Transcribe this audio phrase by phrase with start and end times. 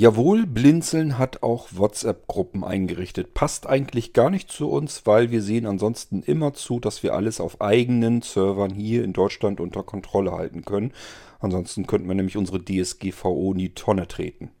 [0.00, 3.34] Jawohl, Blinzeln hat auch WhatsApp-Gruppen eingerichtet.
[3.34, 7.40] Passt eigentlich gar nicht zu uns, weil wir sehen ansonsten immer zu, dass wir alles
[7.40, 10.92] auf eigenen Servern hier in Deutschland unter Kontrolle halten können.
[11.40, 14.52] Ansonsten könnten wir nämlich unsere DSGVO in die Tonne treten.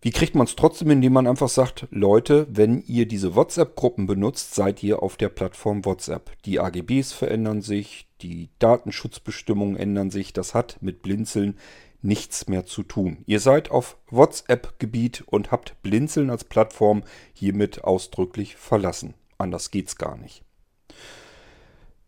[0.00, 4.56] Wie kriegt man es trotzdem, indem man einfach sagt, Leute, wenn ihr diese WhatsApp-Gruppen benutzt,
[4.56, 6.32] seid ihr auf der Plattform WhatsApp.
[6.46, 10.32] Die AGBs verändern sich, die Datenschutzbestimmungen ändern sich.
[10.32, 11.58] Das hat mit Blinzeln
[12.02, 13.22] nichts mehr zu tun.
[13.26, 19.14] Ihr seid auf WhatsApp-Gebiet und habt Blinzeln als Plattform hiermit ausdrücklich verlassen.
[19.38, 20.42] Anders geht's gar nicht.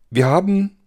[0.09, 0.77] Wir haben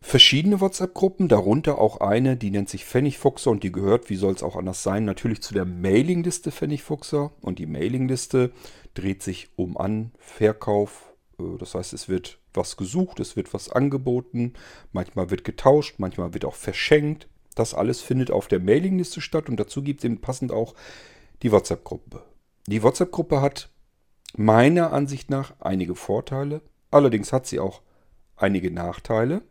[0.00, 4.42] verschiedene WhatsApp-Gruppen, darunter auch eine, die nennt sich Pfennigfuchser und die gehört, wie soll es
[4.42, 7.32] auch anders sein, natürlich zu der Mailingliste Pfennigfuchser.
[7.40, 8.52] Und die Mailingliste
[8.94, 11.12] dreht sich um An-, Verkauf.
[11.40, 14.54] Äh, das heißt, es wird was gesucht, es wird was angeboten,
[14.92, 17.28] manchmal wird getauscht, manchmal wird auch verschenkt.
[17.56, 20.74] Das alles findet auf der Mailingliste statt und dazu gibt es eben passend auch
[21.42, 22.22] die WhatsApp-Gruppe.
[22.68, 23.70] Die WhatsApp-Gruppe hat
[24.36, 27.82] meiner Ansicht nach einige Vorteile, allerdings hat sie auch
[28.36, 29.42] einige Nachteile,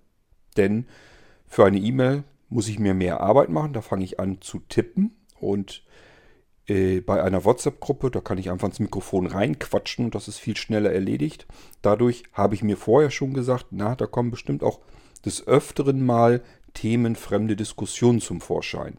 [0.56, 0.86] denn
[1.48, 5.16] für eine E-Mail muss ich mir mehr Arbeit machen, da fange ich an zu tippen
[5.40, 5.84] und
[6.68, 10.58] äh, bei einer WhatsApp-Gruppe, da kann ich einfach ins Mikrofon reinquatschen und das ist viel
[10.58, 11.48] schneller erledigt.
[11.82, 14.80] Dadurch habe ich mir vorher schon gesagt, na, da kommen bestimmt auch
[15.26, 16.44] des Öfteren mal
[16.76, 18.98] themenfremde Diskussionen zum Vorschein.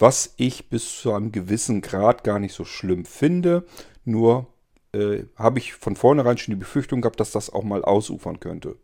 [0.00, 3.64] Was ich bis zu einem gewissen Grad gar nicht so schlimm finde,
[4.04, 4.48] nur
[4.92, 8.76] äh, habe ich von vornherein schon die Befürchtung gehabt, dass das auch mal ausufern könnte.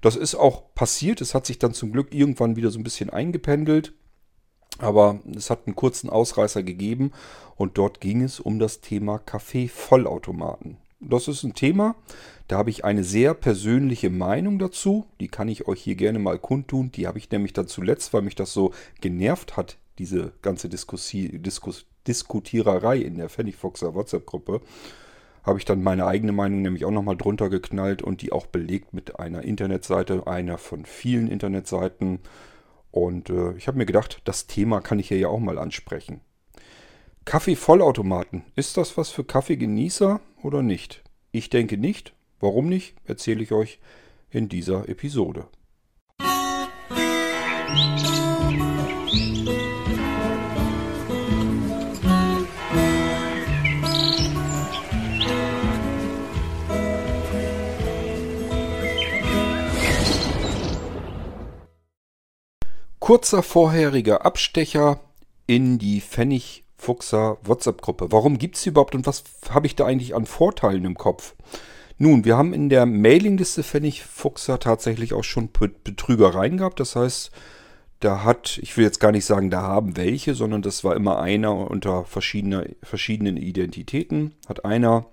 [0.00, 3.10] Das ist auch passiert, es hat sich dann zum Glück irgendwann wieder so ein bisschen
[3.10, 3.92] eingependelt,
[4.78, 7.12] aber es hat einen kurzen Ausreißer gegeben
[7.56, 10.78] und dort ging es um das Thema Kaffee-Vollautomaten.
[11.08, 11.96] Das ist ein Thema,
[12.48, 15.06] da habe ich eine sehr persönliche Meinung dazu.
[15.20, 16.92] Die kann ich euch hier gerne mal kundtun.
[16.92, 21.38] Die habe ich nämlich dann zuletzt, weil mich das so genervt hat, diese ganze Diskussi
[21.38, 24.60] Diskus Diskutiererei in der Pfennigfoxer WhatsApp-Gruppe,
[25.42, 28.92] habe ich dann meine eigene Meinung nämlich auch nochmal drunter geknallt und die auch belegt
[28.92, 32.20] mit einer Internetseite, einer von vielen Internetseiten.
[32.90, 36.20] Und äh, ich habe mir gedacht, das Thema kann ich hier ja auch mal ansprechen.
[37.24, 41.02] Kaffee-Vollautomaten, ist das was für Kaffeegenießer oder nicht?
[41.32, 42.12] Ich denke nicht.
[42.38, 43.78] Warum nicht, erzähle ich euch
[44.28, 45.46] in dieser Episode.
[62.98, 65.00] Kurzer vorheriger Abstecher
[65.46, 66.00] in die
[66.84, 68.12] Pfennigfuchser WhatsApp-Gruppe.
[68.12, 71.34] Warum gibt es sie überhaupt und was habe ich da eigentlich an Vorteilen im Kopf?
[71.96, 76.80] Nun, wir haben in der Mailingliste Pfennigfuchser tatsächlich auch schon Betrügereien gehabt.
[76.80, 77.30] Das heißt,
[78.00, 81.20] da hat, ich will jetzt gar nicht sagen, da haben welche, sondern das war immer
[81.20, 84.34] einer unter verschiedener, verschiedenen Identitäten.
[84.46, 85.06] Hat einer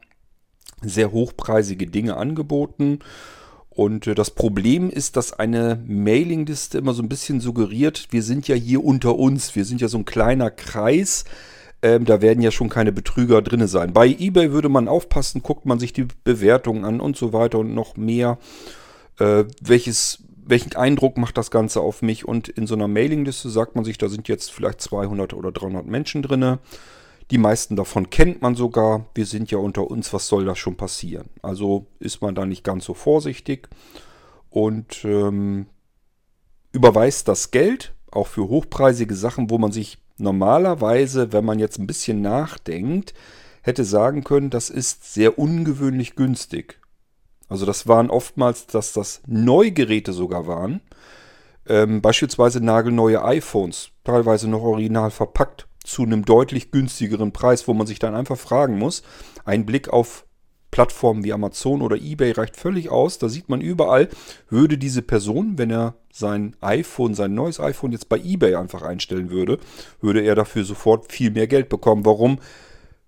[0.81, 2.99] sehr hochpreisige Dinge angeboten.
[3.69, 8.47] Und äh, das Problem ist, dass eine Mailingliste immer so ein bisschen suggeriert, wir sind
[8.47, 11.23] ja hier unter uns, wir sind ja so ein kleiner Kreis
[11.81, 13.93] ähm, da werden ja schon keine Betrüger drin sein.
[13.93, 17.73] Bei eBay würde man aufpassen, guckt man sich die Bewertungen an und so weiter und
[17.73, 18.37] noch mehr.
[19.19, 22.27] Äh, welches, welchen Eindruck macht das Ganze auf mich?
[22.27, 25.85] Und in so einer Mailingliste sagt man sich, da sind jetzt vielleicht 200 oder 300
[25.85, 26.59] Menschen drin.
[27.31, 29.05] Die meisten davon kennt man sogar.
[29.15, 31.29] Wir sind ja unter uns, was soll da schon passieren?
[31.41, 33.69] Also ist man da nicht ganz so vorsichtig
[34.49, 35.65] und ähm,
[36.73, 41.87] überweist das Geld, auch für hochpreisige Sachen, wo man sich normalerweise, wenn man jetzt ein
[41.87, 43.13] bisschen nachdenkt,
[43.61, 46.79] hätte sagen können, das ist sehr ungewöhnlich günstig.
[47.49, 50.81] Also das waren oftmals, dass das Neugeräte sogar waren.
[51.67, 57.87] Ähm, beispielsweise nagelneue iPhones, teilweise noch original verpackt, zu einem deutlich günstigeren Preis, wo man
[57.87, 59.03] sich dann einfach fragen muss,
[59.45, 60.25] ein Blick auf
[60.71, 63.17] Plattformen wie Amazon oder eBay reicht völlig aus.
[63.17, 64.09] Da sieht man überall,
[64.49, 69.29] würde diese Person, wenn er sein iPhone, sein neues iPhone jetzt bei eBay einfach einstellen
[69.29, 69.59] würde,
[69.99, 72.05] würde er dafür sofort viel mehr Geld bekommen.
[72.05, 72.39] Warum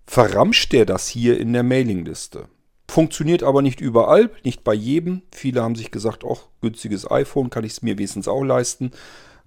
[0.06, 2.48] verramscht er das hier in der Mailingliste?
[2.90, 5.24] Funktioniert aber nicht überall, nicht bei jedem.
[5.32, 8.92] Viele haben sich gesagt, ach, günstiges iPhone, kann ich es mir wenigstens auch leisten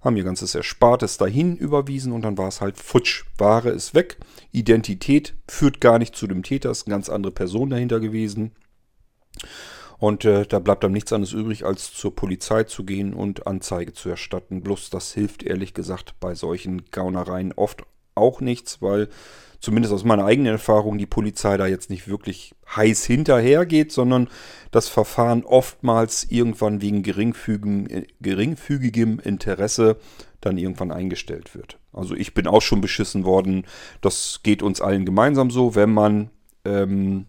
[0.07, 3.25] haben ihr ganzes Erspartes dahin überwiesen und dann war es halt futsch.
[3.37, 4.17] Ware ist weg.
[4.51, 8.53] Identität führt gar nicht zu dem Täter, ist eine ganz andere Person dahinter gewesen.
[9.99, 13.93] Und äh, da bleibt dann nichts anderes übrig, als zur Polizei zu gehen und Anzeige
[13.93, 14.61] zu erstatten.
[14.61, 17.83] Bloß das hilft ehrlich gesagt bei solchen Gaunereien oft
[18.15, 19.09] auch nichts, weil
[19.59, 24.29] zumindest aus meiner eigenen Erfahrung, die Polizei da jetzt nicht wirklich heiß hinterhergeht, sondern
[24.71, 29.97] das Verfahren oftmals irgendwann wegen geringfügigem, geringfügigem Interesse
[30.41, 31.79] dann irgendwann eingestellt wird.
[31.91, 33.65] Also ich bin auch schon beschissen worden.
[34.01, 36.29] Das geht uns allen gemeinsam so, wenn man
[36.65, 37.25] ähm,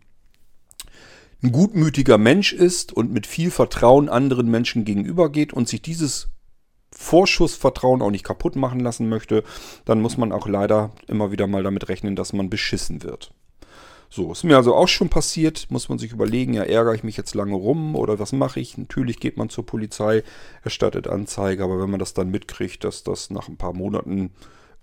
[1.43, 6.29] ein gutmütiger Mensch ist und mit viel Vertrauen anderen Menschen gegenübergeht und sich dieses
[6.91, 9.45] Vorschussvertrauen auch nicht kaputt machen lassen möchte,
[9.85, 13.33] dann muss man auch leider immer wieder mal damit rechnen, dass man beschissen wird.
[14.11, 17.19] So, ist mir also auch schon passiert, muss man sich überlegen, ja, ärgere ich mich
[17.19, 18.79] jetzt lange rum oder was mache ich?
[18.79, 20.23] Natürlich geht man zur Polizei,
[20.63, 24.33] erstattet Anzeige, aber wenn man das dann mitkriegt, dass das nach ein paar Monaten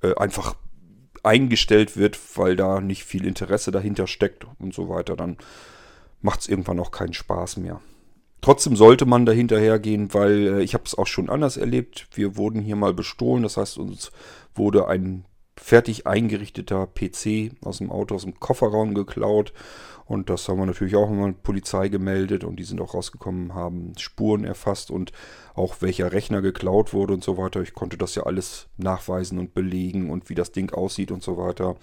[0.02, 0.56] äh, einfach
[1.24, 5.38] eingestellt wird, weil da nicht viel Interesse dahinter steckt und so weiter, dann
[6.22, 7.82] macht es irgendwann auch keinen Spaß mehr.
[8.42, 12.08] Trotzdem sollte man dahinterher gehen, weil äh, ich habe es auch schon anders erlebt.
[12.14, 14.12] Wir wurden hier mal bestohlen, das heißt, uns
[14.54, 15.26] wurde ein
[15.58, 19.54] fertig eingerichteter PC aus dem Auto, aus dem Kofferraum geklaut.
[20.06, 23.94] Und das haben wir natürlich auch immer Polizei gemeldet und die sind auch rausgekommen, haben
[23.98, 25.12] Spuren erfasst und
[25.56, 27.62] auch welcher Rechner geklaut wurde und so weiter.
[27.62, 31.38] Ich konnte das ja alles nachweisen und belegen und wie das Ding aussieht und so
[31.38, 31.76] weiter.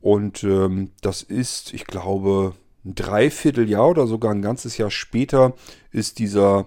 [0.00, 5.54] Und ähm, das ist, ich glaube, ein Dreivierteljahr oder sogar ein ganzes Jahr später
[5.90, 6.66] ist dieser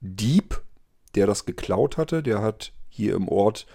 [0.00, 0.62] Dieb,
[1.14, 3.66] der das geklaut hatte, der hat hier im Ort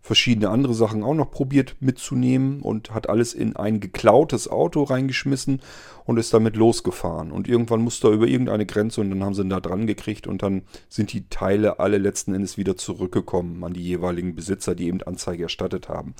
[0.00, 5.60] verschiedene andere Sachen auch noch probiert mitzunehmen und hat alles in ein geklautes Auto reingeschmissen
[6.06, 7.30] und ist damit losgefahren.
[7.30, 10.26] Und irgendwann musste er über irgendeine Grenze und dann haben sie ihn da dran gekriegt
[10.26, 14.86] und dann sind die Teile alle letzten Endes wieder zurückgekommen an die jeweiligen Besitzer, die
[14.86, 16.14] eben Anzeige erstattet haben.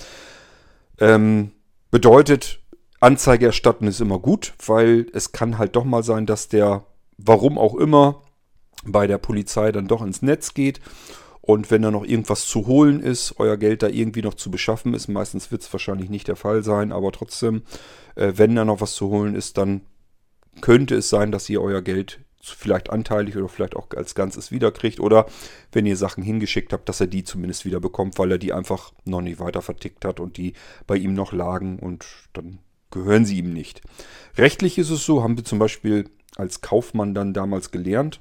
[0.99, 1.53] Ähm,
[1.91, 2.61] bedeutet,
[3.01, 6.85] Anzeige erstatten ist immer gut, weil es kann halt doch mal sein, dass der,
[7.17, 8.23] warum auch immer,
[8.85, 10.81] bei der Polizei dann doch ins Netz geht.
[11.41, 14.93] Und wenn da noch irgendwas zu holen ist, euer Geld da irgendwie noch zu beschaffen
[14.95, 17.63] ist, meistens wird es wahrscheinlich nicht der Fall sein, aber trotzdem,
[18.17, 19.81] äh, wenn da noch was zu holen ist, dann
[20.61, 25.01] könnte es sein, dass ihr euer Geld vielleicht anteilig oder vielleicht auch als Ganzes wiederkriegt
[25.01, 25.27] oder
[25.73, 28.93] wenn ihr Sachen hingeschickt habt, dass er die zumindest wieder bekommt, weil er die einfach
[29.05, 30.53] noch nicht weiter vertickt hat und die
[30.87, 32.59] bei ihm noch lagen und dann
[32.91, 33.83] gehören sie ihm nicht.
[34.37, 38.21] Rechtlich ist es so, haben wir zum Beispiel als Kaufmann dann damals gelernt,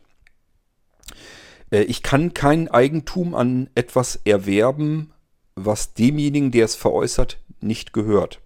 [1.71, 5.13] äh, ich kann kein Eigentum an etwas erwerben,
[5.55, 8.41] was demjenigen, der es veräußert, nicht gehört.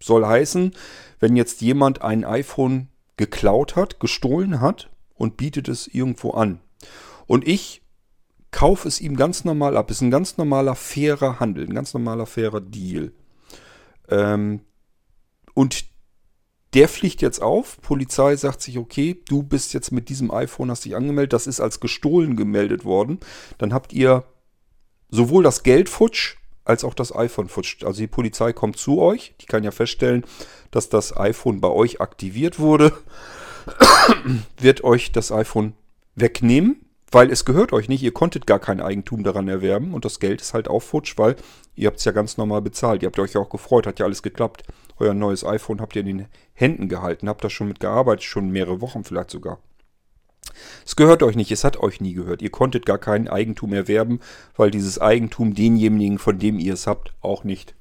[0.00, 0.72] Soll heißen,
[1.20, 6.60] wenn jetzt jemand ein iPhone geklaut hat, gestohlen hat und bietet es irgendwo an
[7.26, 7.82] und ich
[8.50, 12.26] kaufe es ihm ganz normal ab, ist ein ganz normaler fairer Handel, ein ganz normaler
[12.26, 13.12] fairer Deal.
[14.08, 14.60] Ähm,
[15.54, 15.86] und
[16.74, 17.80] der fliegt jetzt auf.
[17.80, 21.60] Polizei sagt sich, okay, du bist jetzt mit diesem iPhone, hast dich angemeldet, das ist
[21.60, 23.20] als gestohlen gemeldet worden.
[23.58, 24.24] Dann habt ihr
[25.10, 27.84] sowohl das Geld futsch als auch das iPhone futsch.
[27.84, 30.24] Also die Polizei kommt zu euch, die kann ja feststellen,
[30.70, 32.92] dass das iPhone bei euch aktiviert wurde,
[34.58, 35.74] wird euch das iPhone
[36.16, 36.83] wegnehmen,
[37.14, 40.40] weil es gehört euch nicht, ihr konntet gar kein Eigentum daran erwerben und das Geld
[40.40, 41.36] ist halt auch futsch, weil
[41.76, 43.02] ihr habt es ja ganz normal bezahlt.
[43.02, 44.64] Ihr habt euch ja auch gefreut, hat ja alles geklappt.
[44.98, 48.50] Euer neues iPhone habt ihr in den Händen gehalten, habt da schon mit gearbeitet, schon
[48.50, 49.58] mehrere Wochen vielleicht sogar.
[50.84, 52.42] Es gehört euch nicht, es hat euch nie gehört.
[52.42, 54.20] Ihr konntet gar kein Eigentum erwerben,
[54.56, 57.74] weil dieses Eigentum denjenigen, von dem ihr es habt, auch nicht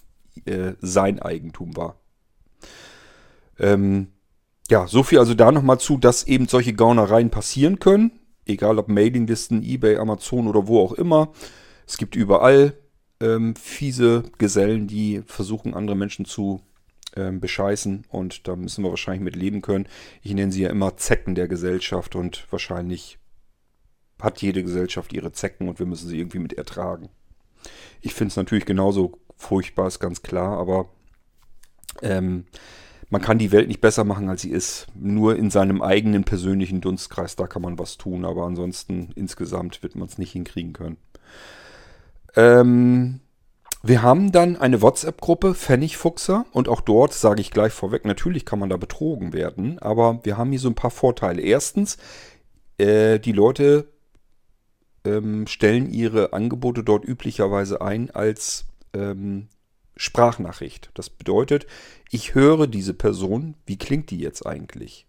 [0.45, 1.97] äh, sein Eigentum war.
[3.59, 4.07] Ähm,
[4.69, 8.11] ja, so viel also da nochmal zu, dass eben solche Gaunereien passieren können.
[8.45, 11.31] Egal ob Mailinglisten, Ebay, Amazon oder wo auch immer.
[11.87, 12.73] Es gibt überall
[13.19, 16.61] ähm, fiese Gesellen, die versuchen, andere Menschen zu
[17.15, 19.87] ähm, bescheißen und da müssen wir wahrscheinlich mit leben können.
[20.21, 23.19] Ich nenne sie ja immer Zecken der Gesellschaft und wahrscheinlich
[24.21, 27.09] hat jede Gesellschaft ihre Zecken und wir müssen sie irgendwie mit ertragen.
[28.01, 30.89] Ich finde es natürlich genauso furchtbar, ist ganz klar, aber
[32.01, 32.45] ähm,
[33.13, 34.87] man kann die Welt nicht besser machen, als sie ist.
[34.95, 39.95] Nur in seinem eigenen persönlichen Dunstkreis, da kann man was tun, aber ansonsten insgesamt wird
[39.95, 40.97] man es nicht hinkriegen können.
[42.35, 43.19] Ähm,
[43.83, 48.57] wir haben dann eine WhatsApp-Gruppe Pfennigfuchser und auch dort sage ich gleich vorweg, natürlich kann
[48.57, 51.43] man da betrogen werden, aber wir haben hier so ein paar Vorteile.
[51.43, 51.97] Erstens,
[52.79, 53.89] äh, die Leute
[55.05, 58.65] ähm, stellen ihre Angebote dort üblicherweise ein als
[58.95, 59.49] ähm,
[59.95, 60.91] Sprachnachricht.
[60.93, 61.67] Das bedeutet,
[62.09, 65.07] ich höre diese Person, wie klingt die jetzt eigentlich?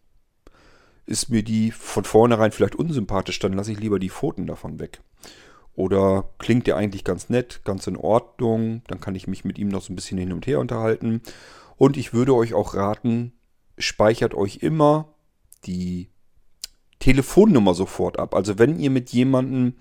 [1.07, 5.00] Ist mir die von vornherein vielleicht unsympathisch, dann lasse ich lieber die Pfoten davon weg.
[5.75, 8.83] Oder klingt der eigentlich ganz nett, ganz in Ordnung?
[8.87, 11.21] Dann kann ich mich mit ihm noch so ein bisschen hin und her unterhalten.
[11.76, 13.33] Und ich würde euch auch raten,
[13.76, 15.14] speichert euch immer
[15.67, 16.09] die
[17.00, 18.35] Telefonnummer sofort ab.
[18.35, 19.75] Also wenn ihr mit jemandem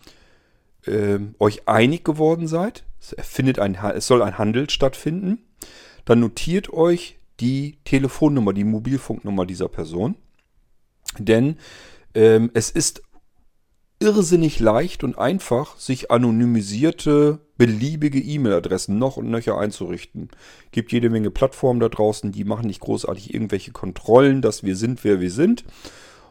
[0.86, 5.40] äh, euch einig geworden seid, es, findet ein, es soll ein Handel stattfinden,
[6.06, 10.16] dann notiert euch die Telefonnummer, die Mobilfunknummer dieser Person.
[11.18, 11.58] Denn
[12.16, 13.04] ähm, es ist
[14.00, 20.30] irrsinnig leicht und einfach, sich anonymisierte, beliebige E-Mail-Adressen noch und nöcher einzurichten.
[20.72, 25.04] Gibt jede Menge Plattformen da draußen, die machen nicht großartig irgendwelche Kontrollen, dass wir sind,
[25.04, 25.64] wer wir sind.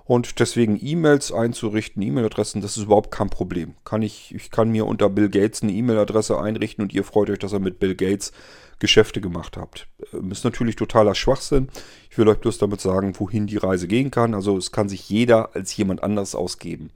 [0.05, 3.75] Und deswegen E-Mails einzurichten, E-Mail-Adressen, das ist überhaupt kein Problem.
[3.85, 7.39] Kann ich, ich kann mir unter Bill Gates eine E-Mail-Adresse einrichten und ihr freut euch,
[7.39, 8.33] dass ihr mit Bill Gates
[8.79, 9.87] Geschäfte gemacht habt.
[10.13, 11.69] Ähm, ist natürlich totaler Schwachsinn.
[12.11, 14.35] Ich will euch bloß damit sagen, wohin die Reise gehen kann.
[14.35, 16.91] Also es kann sich jeder als jemand anders ausgeben.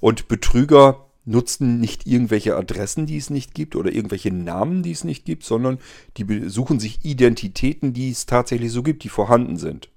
[0.00, 5.04] Und Betrüger nutzen nicht irgendwelche Adressen, die es nicht gibt oder irgendwelche Namen, die es
[5.04, 5.78] nicht gibt, sondern
[6.16, 9.90] die suchen sich Identitäten, die es tatsächlich so gibt, die vorhanden sind.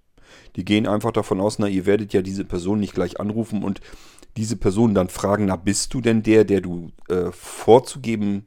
[0.56, 3.82] Die gehen einfach davon aus, na, ihr werdet ja diese Person nicht gleich anrufen und
[4.38, 8.46] diese Person dann fragen, na, bist du denn der, der du äh, vorzugeben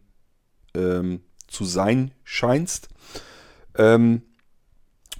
[0.74, 2.88] ähm, zu sein scheinst?
[3.76, 4.22] Ähm,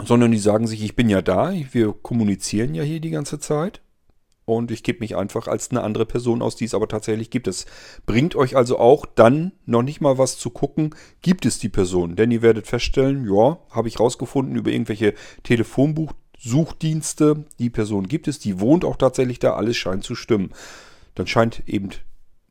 [0.03, 3.81] sondern die sagen sich, ich bin ja da, wir kommunizieren ja hier die ganze Zeit
[4.45, 7.49] und ich gebe mich einfach als eine andere Person aus, die es aber tatsächlich gibt.
[7.49, 7.67] Es
[8.05, 12.17] bringt euch also auch dann noch nicht mal was zu gucken, gibt es die Person.
[12.17, 15.15] Denn ihr werdet feststellen, ja, habe ich rausgefunden über irgendwelche
[16.35, 20.51] Telefonbuchsuchdienste, die Person gibt es, die wohnt auch tatsächlich da, alles scheint zu stimmen.
[21.15, 21.91] Dann scheint eben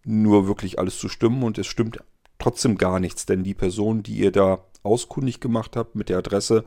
[0.03, 1.99] nur wirklich alles zu stimmen und es stimmt
[2.39, 6.65] trotzdem gar nichts, denn die Person, die ihr da auskundig gemacht habt mit der Adresse,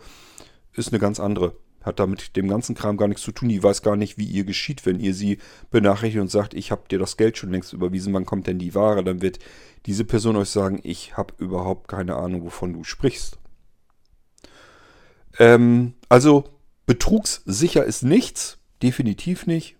[0.73, 3.49] ist eine ganz andere hat damit dem ganzen Kram gar nichts zu tun.
[3.49, 5.39] Die weiß gar nicht, wie ihr geschieht, wenn ihr sie
[5.71, 8.75] benachrichtigt und sagt, ich habe dir das Geld schon längst überwiesen, wann kommt denn die
[8.75, 9.05] Ware?
[9.05, 9.39] Dann wird
[9.87, 13.39] diese Person euch sagen, ich habe überhaupt keine Ahnung, wovon du sprichst.
[15.39, 16.56] Ähm, also
[16.87, 19.77] betrugssicher ist nichts, definitiv nicht.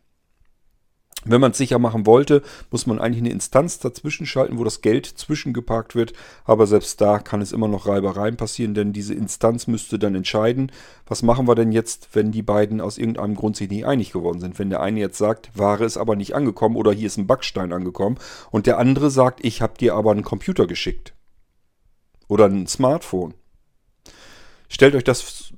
[1.29, 4.81] Wenn man es sicher machen wollte, muss man eigentlich eine Instanz dazwischen schalten, wo das
[4.81, 6.13] Geld zwischengeparkt wird.
[6.45, 10.71] Aber selbst da kann es immer noch Reibereien passieren, denn diese Instanz müsste dann entscheiden,
[11.05, 14.41] was machen wir denn jetzt, wenn die beiden aus irgendeinem Grund sich nicht einig geworden
[14.41, 14.59] sind.
[14.61, 17.73] Wenn der eine jetzt sagt, Ware ist aber nicht angekommen oder hier ist ein Backstein
[17.73, 18.19] angekommen
[18.53, 21.13] und der andere sagt, ich habe dir aber einen Computer geschickt.
[22.29, 23.35] Oder ein Smartphone.
[24.69, 25.53] Stellt euch das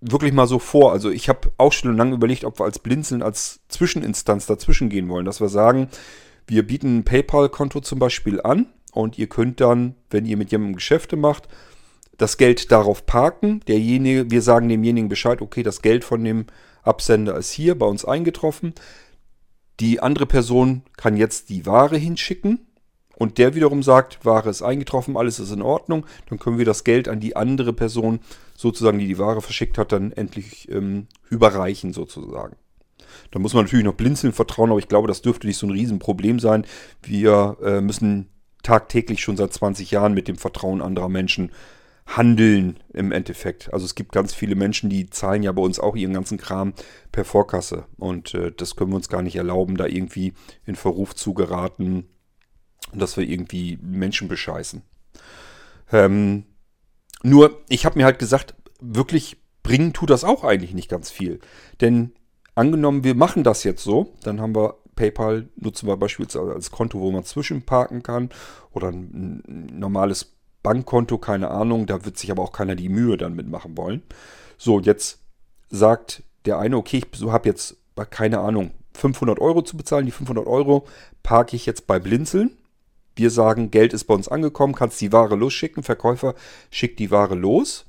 [0.00, 0.92] wirklich mal so vor.
[0.92, 5.08] Also ich habe auch schon lange überlegt, ob wir als Blinzeln als Zwischeninstanz dazwischen gehen
[5.08, 5.26] wollen.
[5.26, 5.88] Dass wir sagen,
[6.46, 10.76] wir bieten ein PayPal-Konto zum Beispiel an und ihr könnt dann, wenn ihr mit jemandem
[10.76, 11.48] Geschäfte macht,
[12.16, 13.60] das Geld darauf parken.
[13.68, 16.46] Derjenige, wir sagen demjenigen Bescheid, okay, das Geld von dem
[16.82, 18.74] Absender ist hier bei uns eingetroffen.
[19.80, 22.66] Die andere Person kann jetzt die Ware hinschicken
[23.18, 26.84] und der wiederum sagt, Ware ist eingetroffen, alles ist in Ordnung, dann können wir das
[26.84, 28.20] Geld an die andere Person,
[28.54, 32.54] sozusagen, die die Ware verschickt hat, dann endlich ähm, überreichen sozusagen.
[33.32, 35.72] Da muss man natürlich noch blinzeln vertrauen, aber ich glaube, das dürfte nicht so ein
[35.72, 36.64] Riesenproblem sein.
[37.02, 38.28] Wir äh, müssen
[38.62, 41.50] tagtäglich schon seit 20 Jahren mit dem Vertrauen anderer Menschen
[42.06, 43.72] handeln im Endeffekt.
[43.72, 46.72] Also es gibt ganz viele Menschen, die zahlen ja bei uns auch ihren ganzen Kram
[47.10, 47.86] per Vorkasse.
[47.98, 50.34] Und äh, das können wir uns gar nicht erlauben, da irgendwie
[50.64, 52.06] in Verruf zu geraten,
[52.92, 54.82] dass wir irgendwie Menschen bescheißen.
[55.92, 56.44] Ähm,
[57.22, 61.40] nur, ich habe mir halt gesagt, wirklich bringen tut das auch eigentlich nicht ganz viel.
[61.80, 62.12] Denn
[62.54, 67.00] angenommen, wir machen das jetzt so, dann haben wir PayPal, nutzen wir beispielsweise als Konto,
[67.00, 68.30] wo man zwischenparken kann
[68.72, 69.42] oder ein,
[69.72, 74.02] normales Bankkonto, keine Ahnung, da wird sich aber auch keiner die Mühe dann mitmachen wollen.
[74.56, 75.20] So, jetzt
[75.70, 77.76] sagt der eine, okay, ich habe jetzt,
[78.10, 80.06] keine Ahnung, 500 Euro zu bezahlen.
[80.06, 80.86] Die 500 Euro
[81.22, 82.56] parke ich jetzt bei Blinzeln
[83.18, 85.82] wir sagen, Geld ist bei uns angekommen, kannst die Ware losschicken.
[85.82, 86.34] Verkäufer
[86.70, 87.86] schickt die Ware los.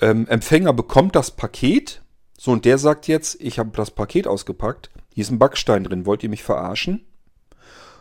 [0.00, 2.02] Ähm, Empfänger bekommt das Paket.
[2.38, 4.90] So, und der sagt jetzt, ich habe das Paket ausgepackt.
[5.14, 6.06] Hier ist ein Backstein drin.
[6.06, 7.04] Wollt ihr mich verarschen?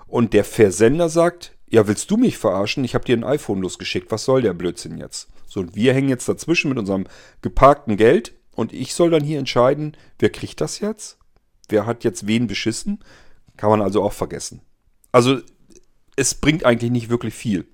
[0.08, 2.84] Und der Versender sagt, ja, willst du mich verarschen?
[2.84, 4.12] Ich habe dir ein iPhone losgeschickt.
[4.12, 5.28] Was soll der Blödsinn jetzt?
[5.46, 7.06] So, und wir hängen jetzt dazwischen mit unserem
[7.42, 8.34] geparkten Geld.
[8.56, 11.18] Und ich soll dann hier entscheiden, wer kriegt das jetzt?
[11.68, 13.04] Wer hat jetzt wen beschissen?
[13.58, 14.62] Kann man also auch vergessen.
[15.12, 15.40] Also
[16.16, 17.66] es bringt eigentlich nicht wirklich viel.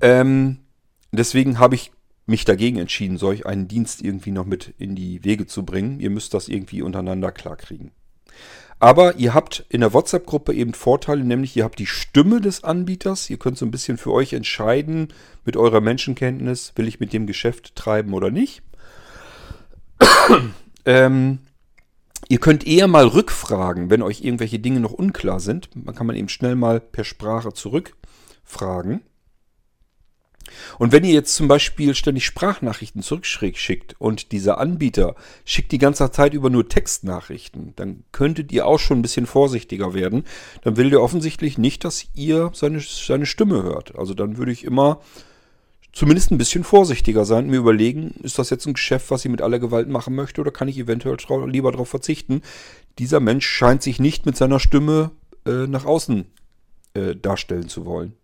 [0.00, 0.58] Ähm,
[1.12, 1.92] deswegen habe ich
[2.26, 6.00] mich dagegen entschieden, solch einen Dienst irgendwie noch mit in die Wege zu bringen.
[6.00, 7.92] Ihr müsst das irgendwie untereinander klarkriegen.
[8.78, 13.30] Aber ihr habt in der WhatsApp-Gruppe eben Vorteile, nämlich ihr habt die Stimme des Anbieters.
[13.30, 15.12] Ihr könnt so ein bisschen für euch entscheiden
[15.44, 18.62] mit eurer Menschenkenntnis, will ich mit dem Geschäft treiben oder nicht.
[20.84, 21.38] ähm,
[22.28, 25.68] Ihr könnt eher mal rückfragen, wenn euch irgendwelche Dinge noch unklar sind.
[25.74, 29.02] Man kann man eben schnell mal per Sprache zurückfragen.
[30.78, 35.14] Und wenn ihr jetzt zum Beispiel ständig Sprachnachrichten zurückschickt und dieser Anbieter
[35.44, 39.94] schickt die ganze Zeit über nur Textnachrichten, dann könntet ihr auch schon ein bisschen vorsichtiger
[39.94, 40.24] werden.
[40.62, 43.96] Dann will der offensichtlich nicht, dass ihr seine, seine Stimme hört.
[43.96, 45.00] Also dann würde ich immer
[45.92, 49.30] zumindest ein bisschen vorsichtiger sein und mir überlegen, ist das jetzt ein Geschäft, was ich
[49.30, 52.42] mit aller Gewalt machen möchte oder kann ich eventuell lieber darauf verzichten?
[52.98, 55.10] Dieser Mensch scheint sich nicht mit seiner Stimme
[55.46, 56.26] äh, nach außen
[56.94, 58.14] äh, darstellen zu wollen.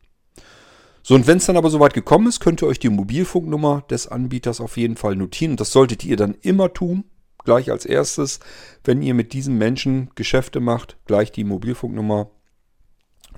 [1.03, 4.09] So, und wenn es dann aber soweit gekommen ist, könnt ihr euch die Mobilfunknummer des
[4.09, 5.57] Anbieters auf jeden Fall notieren.
[5.57, 7.05] Das solltet ihr dann immer tun,
[7.45, 8.41] gleich als erstes,
[8.85, 12.31] wenn ihr mit diesem Menschen Geschäfte macht, gleich die Mobilfunknummer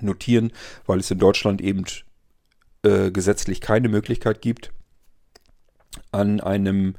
[0.01, 0.51] notieren,
[0.85, 1.85] weil es in Deutschland eben
[2.83, 4.71] äh, gesetzlich keine Möglichkeit gibt,
[6.11, 6.95] an einem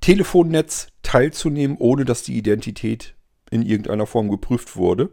[0.00, 3.14] Telefonnetz teilzunehmen, ohne dass die Identität
[3.50, 5.10] in irgendeiner Form geprüft wurde.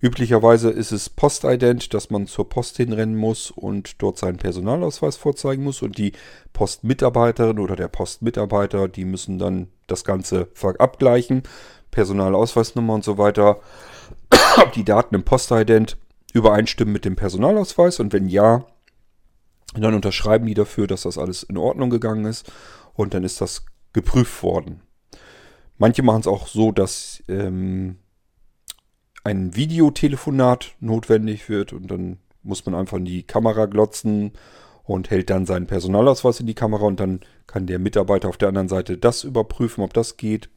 [0.00, 5.62] Üblicherweise ist es Postident, dass man zur Post hinrennen muss und dort seinen Personalausweis vorzeigen
[5.62, 5.80] muss.
[5.80, 6.12] Und die
[6.52, 11.44] Postmitarbeiterin oder der Postmitarbeiter, die müssen dann das Ganze abgleichen.
[11.92, 13.60] Personalausweisnummer und so weiter.
[14.56, 15.96] Ob die Daten im Postident
[16.32, 18.00] übereinstimmen mit dem Personalausweis.
[18.00, 18.66] Und wenn ja,
[19.80, 22.50] dann unterschreiben die dafür, dass das alles in Ordnung gegangen ist.
[22.94, 24.82] Und dann ist das geprüft worden.
[25.78, 27.96] Manche machen es auch so, dass ähm,
[29.24, 34.32] ein Videotelefonat notwendig wird und dann muss man einfach in die Kamera glotzen
[34.84, 38.48] und hält dann seinen Personalausweis in die Kamera und dann kann der Mitarbeiter auf der
[38.48, 40.50] anderen Seite das überprüfen, ob das geht.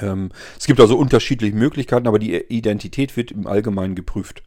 [0.00, 4.42] Ähm, es gibt also unterschiedliche Möglichkeiten, aber die Identität wird im Allgemeinen geprüft.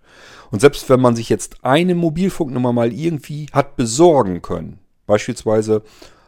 [0.51, 5.83] Und selbst wenn man sich jetzt eine Mobilfunknummer mal irgendwie hat besorgen können, beispielsweise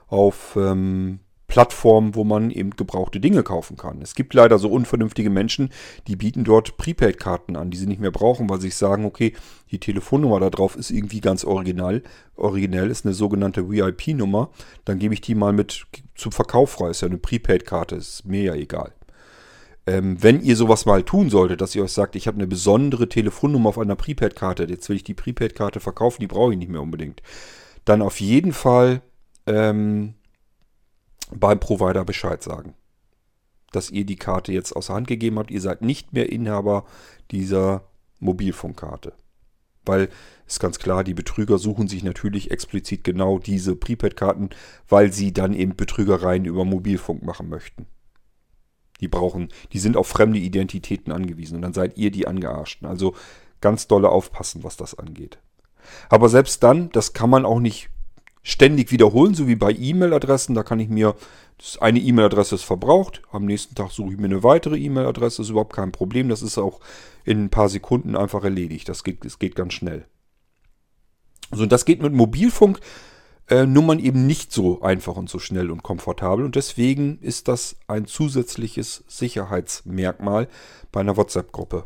[0.07, 4.01] auf ähm, Plattform, wo man eben gebrauchte Dinge kaufen kann.
[4.01, 5.69] Es gibt leider so unvernünftige Menschen,
[6.07, 9.33] die bieten dort Prepaid-Karten an, die sie nicht mehr brauchen, weil sie sich sagen, okay,
[9.71, 12.03] die Telefonnummer da drauf ist irgendwie ganz original.
[12.35, 14.49] Originell ist eine sogenannte VIP-Nummer.
[14.83, 16.89] Dann gebe ich die mal mit zum Verkauf frei.
[16.89, 18.93] Ist ja eine Prepaid-Karte, ist mir ja egal.
[19.87, 23.07] Ähm, wenn ihr sowas mal tun solltet, dass ihr euch sagt, ich habe eine besondere
[23.07, 26.81] Telefonnummer auf einer Prepaid-Karte, jetzt will ich die Prepaid-Karte verkaufen, die brauche ich nicht mehr
[26.81, 27.21] unbedingt.
[27.85, 29.01] Dann auf jeden Fall
[29.45, 30.15] ähm,
[31.31, 32.73] beim Provider Bescheid sagen.
[33.71, 35.51] Dass ihr die Karte jetzt außer Hand gegeben habt.
[35.51, 36.85] Ihr seid nicht mehr Inhaber
[37.31, 37.87] dieser
[38.19, 39.13] Mobilfunkkarte.
[39.85, 40.09] Weil
[40.45, 44.49] ist ganz klar, die Betrüger suchen sich natürlich explizit genau diese Prepaid-Karten,
[44.89, 47.85] weil sie dann eben Betrügereien über Mobilfunk machen möchten.
[48.99, 52.87] Die brauchen, die sind auf fremde Identitäten angewiesen und dann seid ihr die Angearschten.
[52.87, 53.13] Also
[53.61, 55.39] ganz dolle aufpassen, was das angeht.
[56.09, 57.89] Aber selbst dann, das kann man auch nicht
[58.43, 60.55] ständig wiederholen, so wie bei E-Mail-Adressen.
[60.55, 61.15] Da kann ich mir,
[61.81, 65.73] eine E-Mail-Adresse ist verbraucht, am nächsten Tag suche ich mir eine weitere E-Mail-Adresse, ist überhaupt
[65.73, 66.29] kein Problem.
[66.29, 66.79] Das ist auch
[67.25, 68.87] in ein paar Sekunden einfach erledigt.
[68.87, 70.05] Das geht, das geht ganz schnell.
[71.51, 72.79] So, und das geht mit Mobilfunk.
[73.49, 76.43] Äh, Nummern eben nicht so einfach und so schnell und komfortabel.
[76.43, 80.47] Und deswegen ist das ein zusätzliches Sicherheitsmerkmal
[80.91, 81.85] bei einer WhatsApp-Gruppe.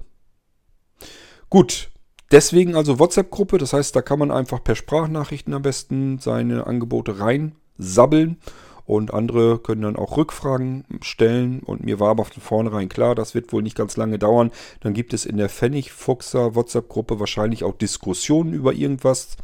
[1.50, 1.92] Gut,
[2.32, 7.20] Deswegen also WhatsApp-Gruppe, das heißt, da kann man einfach per Sprachnachrichten am besten seine Angebote
[7.20, 8.38] reinsabbeln
[8.86, 13.36] und andere können dann auch Rückfragen stellen und mir war aber von vornherein klar, das
[13.36, 14.52] wird wohl nicht ganz lange dauern.
[14.80, 19.36] Dann gibt es in der Pfennigfuchser WhatsApp-Gruppe wahrscheinlich auch Diskussionen über irgendwas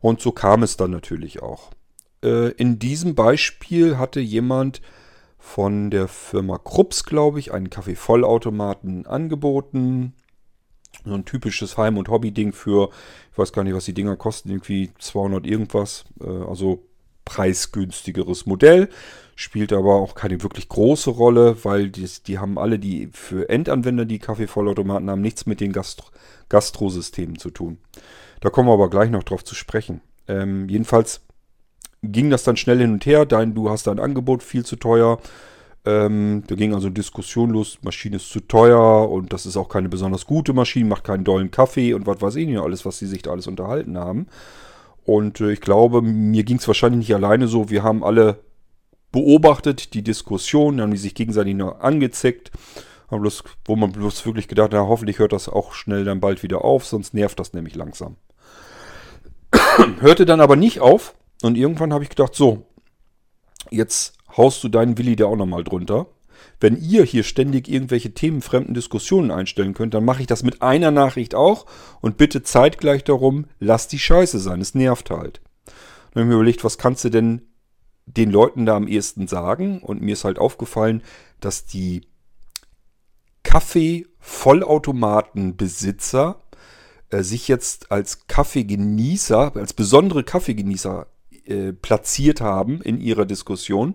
[0.00, 1.70] und so kam es dann natürlich auch.
[2.22, 4.80] Äh, in diesem Beispiel hatte jemand
[5.38, 10.14] von der Firma Krups, glaube ich, einen Kaffeevollautomaten angeboten
[11.04, 12.90] so ein typisches Heim- und Hobby-Ding für,
[13.32, 16.04] ich weiß gar nicht, was die Dinger kosten, irgendwie 200 irgendwas.
[16.20, 16.84] Äh, also
[17.24, 18.88] preisgünstigeres Modell.
[19.36, 24.04] Spielt aber auch keine wirklich große Rolle, weil die, die haben alle, die für Endanwender
[24.04, 26.06] die Kaffeevollautomaten haben, nichts mit den Gastro
[26.48, 27.76] Gastrosystemen zu tun.
[28.40, 30.00] Da kommen wir aber gleich noch drauf zu sprechen.
[30.26, 31.22] Ähm, jedenfalls
[32.02, 33.26] ging das dann schnell hin und her.
[33.26, 35.18] Dein, du hast dein Angebot viel zu teuer.
[35.84, 39.88] Ähm, da ging also Diskussion los, Maschine ist zu teuer und das ist auch keine
[39.88, 43.06] besonders gute Maschine, macht keinen dollen Kaffee und was weiß ich nicht, alles, was sie
[43.06, 44.26] sich da alles unterhalten haben.
[45.04, 47.70] Und äh, ich glaube, mir ging es wahrscheinlich nicht alleine so.
[47.70, 48.40] Wir haben alle
[49.12, 52.50] beobachtet die Diskussion, haben die sich gegenseitig nur angezickt.
[53.10, 56.42] Haben bloß, wo man bloß wirklich gedacht hat, hoffentlich hört das auch schnell dann bald
[56.42, 58.16] wieder auf, sonst nervt das nämlich langsam.
[60.00, 62.66] Hörte dann aber nicht auf und irgendwann habe ich gedacht, so,
[63.70, 66.06] jetzt haust du deinen Willi da auch nochmal drunter.
[66.60, 70.90] Wenn ihr hier ständig irgendwelche themenfremden Diskussionen einstellen könnt, dann mache ich das mit einer
[70.90, 71.66] Nachricht auch
[72.00, 75.40] und bitte zeitgleich darum, lass die Scheiße sein, es nervt halt.
[75.64, 75.74] Dann
[76.14, 77.42] habe ich mir überlegt, was kannst du denn
[78.06, 79.80] den Leuten da am ehesten sagen?
[79.82, 81.02] Und mir ist halt aufgefallen,
[81.40, 82.02] dass die
[83.48, 86.36] Kaffee-Vollautomatenbesitzer
[87.08, 91.06] äh, sich jetzt als Kaffeegenießer, als besondere Kaffeegenießer
[91.46, 93.94] äh, platziert haben in ihrer Diskussion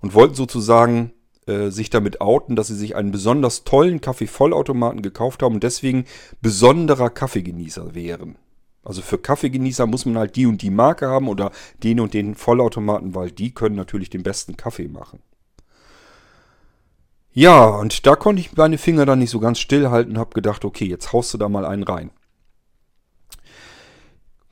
[0.00, 1.10] und wollten sozusagen
[1.46, 6.04] äh, sich damit outen, dass sie sich einen besonders tollen Kaffeevollautomaten gekauft haben und deswegen
[6.40, 8.38] besonderer Kaffeegenießer wären.
[8.84, 11.50] Also für Kaffeegenießer muss man halt die und die Marke haben oder
[11.82, 15.18] den und den Vollautomaten, weil die können natürlich den besten Kaffee machen.
[17.34, 20.84] Ja, und da konnte ich meine Finger dann nicht so ganz stillhalten habe gedacht, okay,
[20.84, 22.10] jetzt haust du da mal einen rein.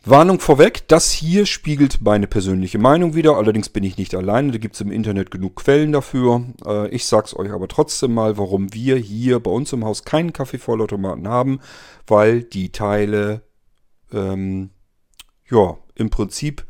[0.03, 3.37] Warnung vorweg, das hier spiegelt meine persönliche Meinung wieder.
[3.37, 6.43] Allerdings bin ich nicht alleine, da gibt es im Internet genug Quellen dafür.
[6.65, 10.33] Äh, ich sag's euch aber trotzdem mal, warum wir hier bei uns im Haus keinen
[10.33, 11.61] Kaffeevollautomaten haben,
[12.07, 13.43] weil die Teile
[14.11, 14.71] ähm,
[15.51, 16.65] ja im Prinzip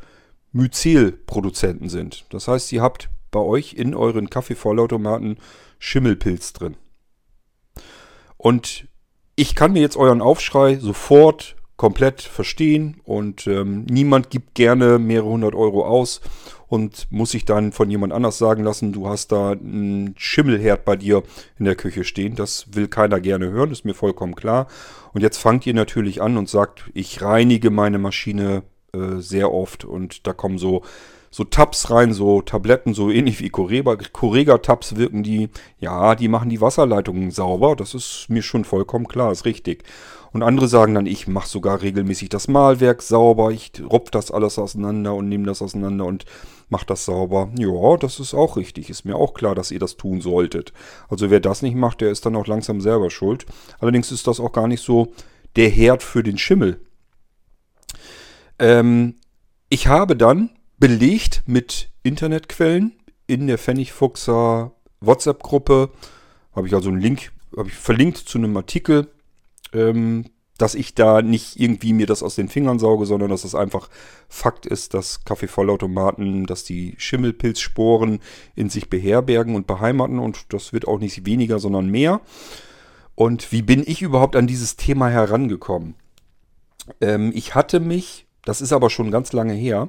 [0.51, 2.25] Myzel-Produzenten sind.
[2.31, 5.38] Das heißt, ihr habt bei euch in euren Kaffeevollautomaten
[5.81, 6.77] Schimmelpilz drin.
[8.37, 8.87] Und
[9.35, 15.31] ich kann mir jetzt euren Aufschrei sofort komplett verstehen und ähm, niemand gibt gerne mehrere
[15.31, 16.21] hundert Euro aus
[16.69, 20.97] und muss sich dann von jemand anders sagen lassen, du hast da einen Schimmelherd bei
[20.97, 21.23] dir
[21.59, 22.37] in der Küche stehen.
[22.37, 24.69] Das will keiner gerne hören, ist mir vollkommen klar.
[25.14, 28.62] Und jetzt fangt ihr natürlich an und sagt, ich reinige meine Maschine
[28.93, 30.83] äh, sehr oft und da kommen so
[31.31, 35.49] so Tabs rein, so Tabletten, so ähnlich wie Correga-Tabs wirken die.
[35.79, 37.77] Ja, die machen die Wasserleitungen sauber.
[37.77, 39.85] Das ist mir schon vollkommen klar, ist richtig.
[40.33, 44.59] Und andere sagen dann, ich mache sogar regelmäßig das Mahlwerk sauber, ich rupf das alles
[44.59, 46.25] auseinander und nehme das auseinander und
[46.69, 47.51] mache das sauber.
[47.59, 48.90] Ja, das ist auch richtig.
[48.90, 50.73] Ist mir auch klar, dass ihr das tun solltet.
[51.09, 53.45] Also wer das nicht macht, der ist dann auch langsam selber schuld.
[53.81, 55.12] Allerdings ist das auch gar nicht so
[55.57, 56.81] der Herd für den Schimmel.
[58.61, 59.16] Ähm,
[59.69, 62.93] ich habe dann belegt mit Internetquellen
[63.27, 65.90] in der Pfennigfuchser WhatsApp-Gruppe.
[66.53, 69.09] Habe ich also einen Link, habe ich verlinkt zu einem Artikel,
[69.73, 70.25] ähm,
[70.59, 73.88] dass ich da nicht irgendwie mir das aus den Fingern sauge, sondern dass es einfach
[74.29, 78.21] Fakt ist, dass Kaffeevollautomaten, dass die Schimmelpilzsporen
[78.57, 82.21] in sich beherbergen und beheimaten und das wird auch nicht weniger, sondern mehr.
[83.14, 85.95] Und wie bin ich überhaupt an dieses Thema herangekommen?
[87.01, 89.89] Ähm, ich hatte mich, das ist aber schon ganz lange her,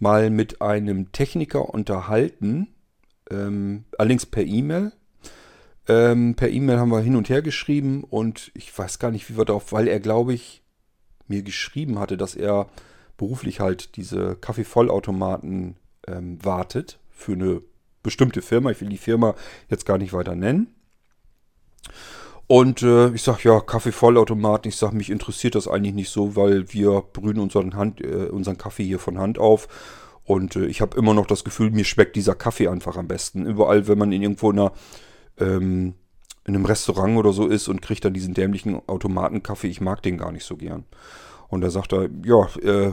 [0.00, 2.66] mal mit einem Techniker unterhalten,
[3.30, 4.90] ähm, allerdings per E-Mail.
[5.86, 9.38] Ähm, per E-Mail haben wir hin und her geschrieben und ich weiß gar nicht, wie
[9.38, 10.64] wir darauf, weil er, glaube ich,
[11.28, 12.68] mir geschrieben hatte, dass er
[13.16, 15.76] beruflich halt diese Kaffeevollautomaten
[16.08, 17.62] ähm, wartet für eine
[18.02, 18.72] bestimmte Firma.
[18.72, 19.36] Ich will die Firma
[19.68, 20.74] jetzt gar nicht weiter nennen.
[22.50, 26.72] Und äh, ich sage, ja, Kaffeevollautomaten, ich sage, mich interessiert das eigentlich nicht so, weil
[26.72, 29.68] wir brühen unseren, Hand, äh, unseren Kaffee hier von Hand auf.
[30.24, 33.46] Und äh, ich habe immer noch das Gefühl, mir schmeckt dieser Kaffee einfach am besten.
[33.46, 34.72] Überall, wenn man in irgendwo einer
[35.38, 35.94] ähm,
[36.44, 39.68] in einem Restaurant oder so ist und kriegt dann diesen dämlichen Automatenkaffee.
[39.68, 40.86] Ich mag den gar nicht so gern.
[41.46, 42.92] Und da sagt er, ja, äh,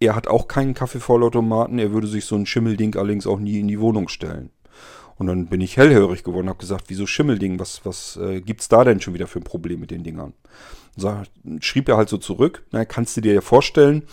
[0.00, 3.68] er hat auch keinen Kaffeevollautomaten, er würde sich so ein Schimmelding allerdings auch nie in
[3.68, 4.50] die Wohnung stellen.
[5.18, 7.58] Und dann bin ich hellhörig geworden habe gesagt, wieso Schimmelding?
[7.58, 10.32] Was, was äh, gibt's da denn schon wieder für ein Problem mit den Dingern?
[10.96, 11.22] So,
[11.60, 14.04] schrieb er halt so zurück, na, kannst du dir ja vorstellen,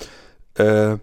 [0.55, 0.97] äh,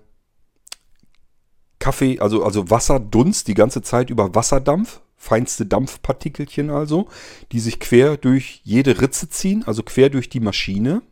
[1.78, 7.08] Kaffee, also, also Wasserdunst die ganze Zeit über Wasserdampf, feinste Dampfpartikelchen also,
[7.52, 11.02] die sich quer durch jede Ritze ziehen, also quer durch die Maschine.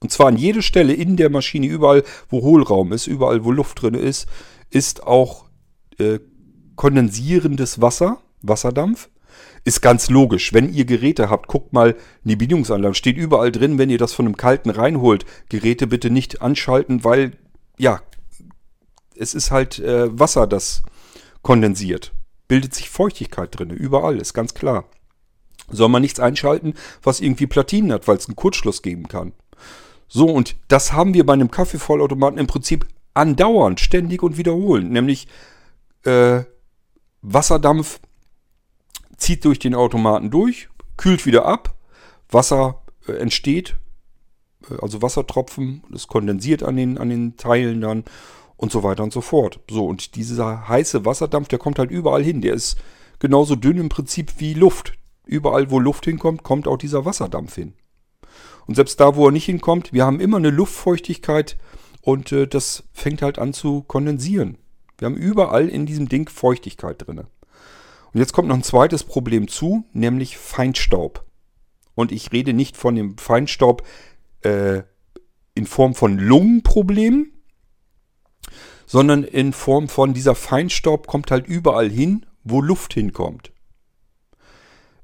[0.00, 3.82] Und zwar an jede Stelle in der Maschine, überall wo Hohlraum ist, überall wo Luft
[3.82, 4.28] drin ist,
[4.70, 5.46] ist auch
[5.98, 6.20] äh,
[6.76, 9.08] kondensierendes Wasser, Wasserdampf.
[9.64, 10.52] Ist ganz logisch.
[10.52, 11.90] Wenn ihr Geräte habt, guckt mal
[12.24, 12.94] in die Bedienungsanlage.
[12.94, 15.26] Steht überall drin, wenn ihr das von einem kalten reinholt.
[15.48, 17.32] Geräte bitte nicht anschalten, weil,
[17.76, 18.00] ja,
[19.16, 20.82] es ist halt äh, Wasser, das
[21.42, 22.12] kondensiert
[22.48, 24.84] bildet sich Feuchtigkeit drin, überall, ist ganz klar.
[25.68, 29.32] Soll man nichts einschalten, was irgendwie Platinen hat, weil es einen Kurzschluss geben kann.
[30.08, 34.92] So, und das haben wir bei einem Kaffeevollautomaten im Prinzip andauernd, ständig und wiederholend.
[34.92, 35.26] Nämlich
[36.04, 36.44] äh,
[37.28, 37.98] Wasserdampf
[39.16, 41.74] zieht durch den Automaten durch, kühlt wieder ab,
[42.30, 43.74] Wasser äh, entsteht,
[44.70, 48.04] äh, also Wassertropfen, das kondensiert an den, an den Teilen dann
[48.56, 49.58] und so weiter und so fort.
[49.68, 52.42] So, und dieser heiße Wasserdampf, der kommt halt überall hin.
[52.42, 52.78] Der ist
[53.18, 54.92] genauso dünn im Prinzip wie Luft.
[55.26, 57.72] Überall, wo Luft hinkommt, kommt auch dieser Wasserdampf hin.
[58.66, 61.56] Und selbst da, wo er nicht hinkommt, wir haben immer eine Luftfeuchtigkeit
[62.02, 64.58] und äh, das fängt halt an zu kondensieren.
[64.98, 67.18] Wir haben überall in diesem Ding Feuchtigkeit drin.
[67.18, 71.24] Und jetzt kommt noch ein zweites Problem zu, nämlich Feinstaub.
[71.94, 73.86] Und ich rede nicht von dem Feinstaub
[74.42, 74.82] äh,
[75.54, 77.32] in Form von Lungenproblemen,
[78.86, 83.52] sondern in Form von dieser Feinstaub kommt halt überall hin, wo Luft hinkommt.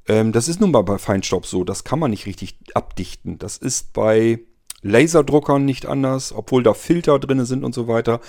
[0.07, 3.39] Ähm, das ist nun mal bei Feinstaub so, das kann man nicht richtig abdichten.
[3.39, 4.41] Das ist bei
[4.83, 8.21] Laserdruckern nicht anders, obwohl da Filter drin sind und so weiter.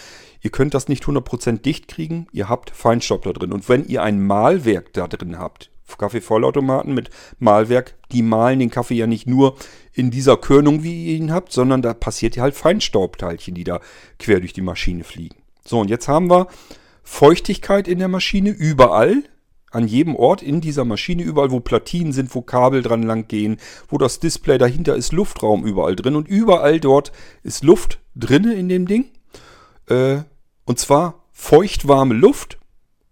[0.41, 3.53] Ihr könnt das nicht 100% dicht kriegen, ihr habt Feinstaub da drin.
[3.53, 8.95] Und wenn ihr ein Mahlwerk da drin habt, Kaffeevollautomaten mit Mahlwerk, die mahlen den Kaffee
[8.95, 9.55] ja nicht nur
[9.93, 13.79] in dieser Körnung, wie ihr ihn habt, sondern da passiert ja halt Feinstaubteilchen, die da
[14.19, 15.35] quer durch die Maschine fliegen.
[15.65, 16.47] So, und jetzt haben wir
[17.03, 19.23] Feuchtigkeit in der Maschine überall,
[19.73, 23.57] an jedem Ort in dieser Maschine, überall wo Platinen sind, wo Kabel dran lang gehen,
[23.89, 28.69] wo das Display dahinter ist, Luftraum überall drin und überall dort ist Luft drinne in
[28.69, 29.09] dem Ding.
[29.87, 30.19] Äh,
[30.65, 32.59] und zwar feuchtwarme Luft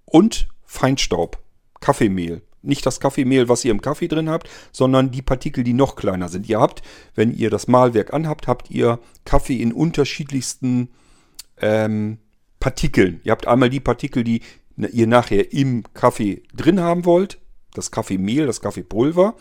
[0.06, 1.40] und Feinstaub,
[1.80, 2.44] Kaffeemehl.
[2.62, 6.30] Nicht das Kaffeemehl, was ihr im Kaffee drin habt, sondern die Partikel, die noch kleiner
[6.30, 6.48] sind.
[6.48, 6.84] Ihr habt,
[7.16, 10.90] wenn ihr das Mahlwerk anhabt, habt ihr Kaffee in unterschiedlichsten
[11.60, 12.20] ähm,
[12.60, 13.20] Partikeln.
[13.24, 14.42] Ihr habt einmal die Partikel, die
[14.92, 17.40] ihr nachher im Kaffee drin haben wollt.
[17.74, 19.36] Das Kaffeemehl, das Kaffeepulver.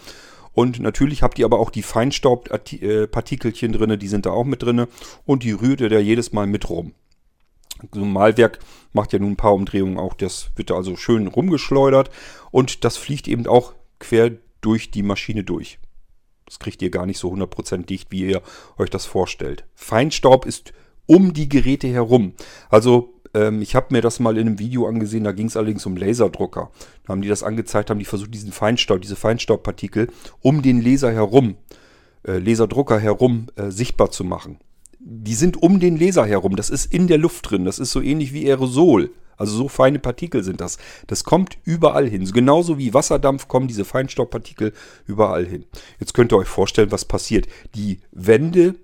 [0.53, 4.87] Und natürlich habt ihr aber auch die Feinstaubpartikelchen drin, die sind da auch mit drin.
[5.24, 6.92] Und die rührt ihr da jedes Mal mit rum.
[7.92, 8.59] So ein Malwerk
[8.92, 10.14] macht ja nun ein paar Umdrehungen auch.
[10.14, 12.11] Das wird da also schön rumgeschleudert.
[12.50, 15.79] Und das fliegt eben auch quer durch die Maschine durch.
[16.46, 18.42] Das kriegt ihr gar nicht so 100% dicht, wie ihr
[18.76, 19.64] euch das vorstellt.
[19.74, 20.72] Feinstaub ist
[21.07, 22.35] um die Geräte herum.
[22.68, 25.87] Also ähm, ich habe mir das mal in einem Video angesehen, da ging es allerdings
[25.87, 26.71] um Laserdrucker.
[27.05, 30.09] Da haben die das angezeigt, haben die versucht, diesen Feinstaub, diese Feinstaubpartikel
[30.40, 31.57] um den Laser herum,
[32.27, 34.59] äh, Laserdrucker herum äh, sichtbar zu machen.
[34.99, 38.01] Die sind um den Laser herum, das ist in der Luft drin, das ist so
[38.03, 39.11] ähnlich wie Aerosol.
[39.40, 40.77] Also so feine Partikel sind das.
[41.07, 42.31] Das kommt überall hin.
[42.31, 44.75] Genauso wie Wasserdampf kommen diese Feinstaubpartikel
[45.07, 45.64] überall hin.
[45.99, 47.49] Jetzt könnt ihr euch vorstellen, was passiert.
[47.75, 48.75] Die Wände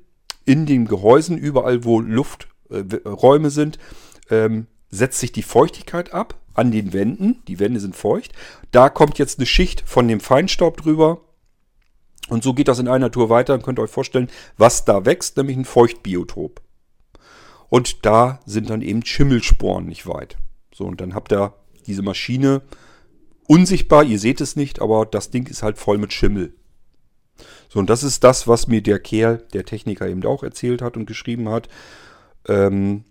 [0.46, 3.78] in den Gehäusen, überall wo Lufträume äh, sind,
[4.30, 7.42] ähm, setzt sich die Feuchtigkeit ab an den Wänden.
[7.48, 8.32] Die Wände sind feucht.
[8.70, 11.20] Da kommt jetzt eine Schicht von dem Feinstaub drüber.
[12.28, 13.52] Und so geht das in einer Tour weiter.
[13.52, 16.60] Dann könnt ihr euch vorstellen, was da wächst, nämlich ein Feuchtbiotop.
[17.68, 20.36] Und da sind dann eben Schimmelsporen nicht weit.
[20.74, 21.54] So, und dann habt ihr
[21.86, 22.62] diese Maschine
[23.46, 26.52] unsichtbar, ihr seht es nicht, aber das Ding ist halt voll mit Schimmel.
[27.68, 30.96] So, und das ist das, was mir der Kerl, der Techniker eben auch erzählt hat
[30.96, 31.68] und geschrieben hat.
[32.48, 33.04] Ähm,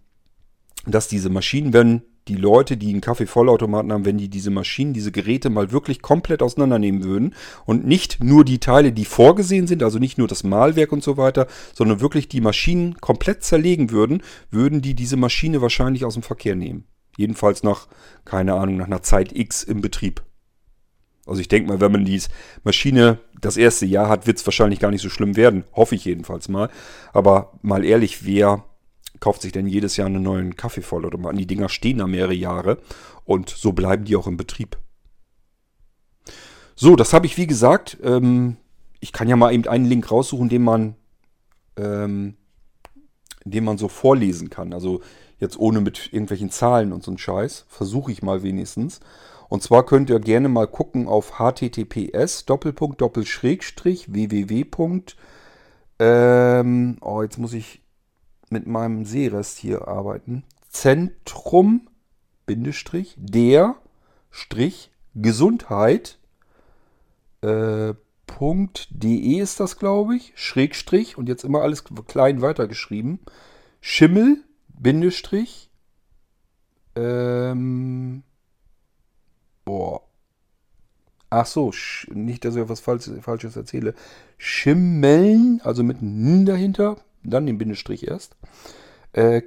[0.86, 5.12] dass diese Maschinen, wenn die Leute, die einen Kaffeevollautomaten haben, wenn die diese Maschinen, diese
[5.12, 10.00] Geräte mal wirklich komplett auseinandernehmen würden und nicht nur die Teile, die vorgesehen sind, also
[10.00, 14.82] nicht nur das Mahlwerk und so weiter, sondern wirklich die Maschinen komplett zerlegen würden, würden
[14.82, 16.86] die diese Maschine wahrscheinlich aus dem Verkehr nehmen.
[17.18, 17.88] Jedenfalls nach,
[18.26, 20.24] keine Ahnung, nach einer Zeit X im Betrieb.
[21.28, 22.22] Also ich denke mal, wenn man die
[22.64, 25.64] Maschine das erste Jahr hat, wird es wahrscheinlich gar nicht so schlimm werden.
[25.74, 26.70] Hoffe ich jedenfalls mal.
[27.14, 28.64] Aber mal ehrlich, wer
[29.20, 31.38] kauft sich denn jedes Jahr einen neuen Kaffeevollautomaten.
[31.38, 32.80] Die Dinger stehen da mehrere Jahre
[33.24, 34.78] und so bleiben die auch im Betrieb.
[36.76, 37.98] So, das habe ich wie gesagt.
[38.04, 38.58] Ähm,
[39.00, 40.96] ich kann ja mal eben einen Link raussuchen, den man,
[41.78, 42.36] ähm,
[43.46, 44.74] den man so vorlesen kann.
[44.74, 45.02] Also
[45.40, 47.66] jetzt ohne mit irgendwelchen Zahlen und so einen Scheiß.
[47.70, 49.00] Versuche ich mal wenigstens.
[49.48, 54.66] Und zwar könnt ihr gerne mal gucken auf https Doppelpunkt Doppelschrägstrich www.
[56.00, 57.82] Ähm, oh, jetzt muss ich
[58.56, 60.44] mit meinem Seerest hier arbeiten.
[60.70, 61.90] Zentrum,
[62.46, 63.76] Bindestrich, der,
[64.32, 66.18] Strich, Gesundheit,
[67.42, 67.94] äh,
[68.90, 73.20] .de ist das, glaube ich, Schrägstrich und jetzt immer alles klein weitergeschrieben.
[73.82, 75.70] Schimmel, Bindestrich,
[76.96, 78.24] ähm,
[79.66, 80.02] boah,
[81.30, 81.74] Ach so,
[82.14, 83.94] nicht, dass ich etwas Falsches erzähle.
[84.38, 86.98] Schimmeln, also mit N dahinter,
[87.30, 88.36] dann den Bindestrich erst.
[89.14, 89.42] Äh,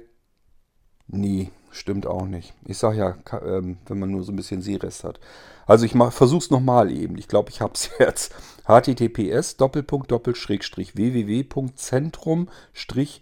[1.07, 2.53] nee, stimmt auch nicht.
[2.65, 5.19] Ich sage ja, ähm, wenn man nur so ein bisschen Seerest hat.
[5.65, 7.17] Also ich versuche es nochmal eben.
[7.17, 8.33] Ich glaube, ich habe es jetzt.
[8.65, 12.49] https doppelpunkt doppel schrägstrich www.zentrum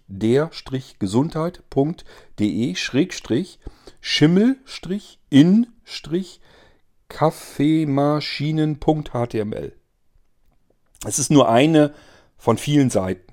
[0.07, 0.49] der
[0.99, 3.59] gesundheit.de schrägstrich
[3.99, 4.57] schimmel
[5.29, 5.67] in
[7.09, 9.73] kaffeemaschinen.html.
[11.05, 11.93] Es ist nur eine
[12.37, 13.26] von vielen Seiten.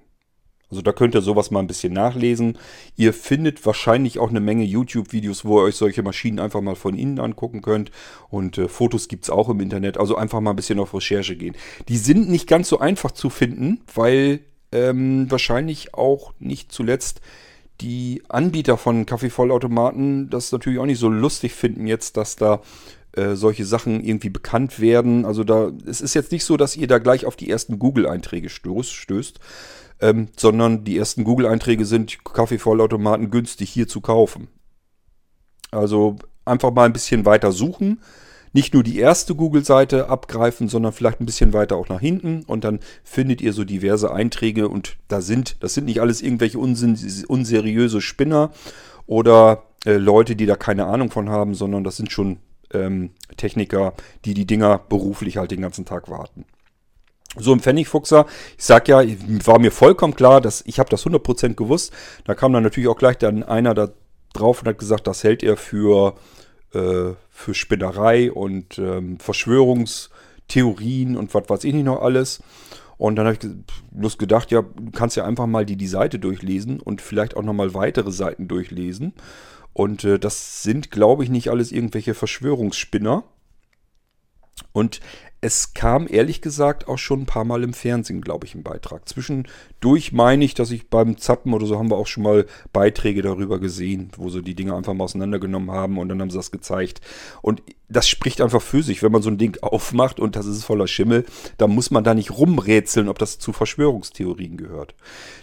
[0.75, 2.59] Also da könnt ihr sowas mal ein bisschen nachlesen.
[2.97, 6.99] Ihr findet wahrscheinlich auch eine Menge YouTube-Videos, wo ihr euch solche Maschinen einfach mal von
[6.99, 7.93] innen angucken könnt.
[8.29, 9.99] Und äh, Fotos gibt es auch im Internet.
[9.99, 11.55] Also einfach mal ein bisschen auf Recherche gehen.
[11.87, 14.41] Die sind nicht ganz so einfach zu finden, weil
[14.73, 17.21] ähm, wahrscheinlich auch nicht zuletzt
[17.81, 22.63] die Anbieter von Kaffeevollautomaten das natürlich auch nicht so lustig finden jetzt, dass da
[23.13, 25.25] äh, solche Sachen irgendwie bekannt werden.
[25.25, 28.49] Also da, es ist jetzt nicht so, dass ihr da gleich auf die ersten Google-Einträge
[28.49, 29.39] stößt, stößt
[30.01, 34.49] ähm, sondern die ersten Google-Einträge sind Kaffeevollautomaten günstig hier zu kaufen.
[35.71, 38.01] Also einfach mal ein bisschen weiter suchen.
[38.53, 42.63] Nicht nur die erste Google-Seite abgreifen, sondern vielleicht ein bisschen weiter auch nach hinten und
[42.63, 46.97] dann findet ihr so diverse Einträge und da sind, das sind nicht alles irgendwelche unsinn,
[47.27, 48.53] unseriöse Spinner
[49.07, 52.39] oder äh, Leute, die da keine Ahnung von haben, sondern das sind schon
[52.73, 56.45] ähm, Techniker, die die Dinger beruflich halt den ganzen Tag warten.
[57.37, 59.03] So im Pfennigfuchser, ich sag ja,
[59.45, 61.93] war mir vollkommen klar, dass ich habe das 100% gewusst.
[62.25, 63.91] Da kam dann natürlich auch gleich dann einer da
[64.33, 66.15] drauf und hat gesagt, das hält er für,
[66.73, 72.41] äh, für Spinnerei und ähm, Verschwörungstheorien und was weiß ich nicht noch alles.
[72.97, 73.51] Und dann habe ich
[73.91, 77.43] bloß gedacht, ja, du kannst ja einfach mal die, die Seite durchlesen und vielleicht auch
[77.43, 79.15] nochmal weitere Seiten durchlesen.
[79.73, 83.25] Und äh, das sind, glaube ich, nicht alles irgendwelche Verschwörungsspinner.
[84.73, 85.01] Und
[85.45, 89.03] es kam ehrlich gesagt auch schon ein paar Mal im Fernsehen, glaube ich, im Beitrag.
[89.85, 93.21] Zwischendurch meine ich, dass ich beim Zappen oder so haben wir auch schon mal Beiträge
[93.21, 96.51] darüber gesehen, wo sie die Dinge einfach mal auseinandergenommen haben und dann haben sie das
[96.51, 97.03] gezeigt.
[97.43, 100.65] Und das spricht einfach für sich, wenn man so ein Ding aufmacht und das ist
[100.65, 101.27] voller Schimmel,
[101.59, 104.95] dann muss man da nicht rumrätseln, ob das zu Verschwörungstheorien gehört.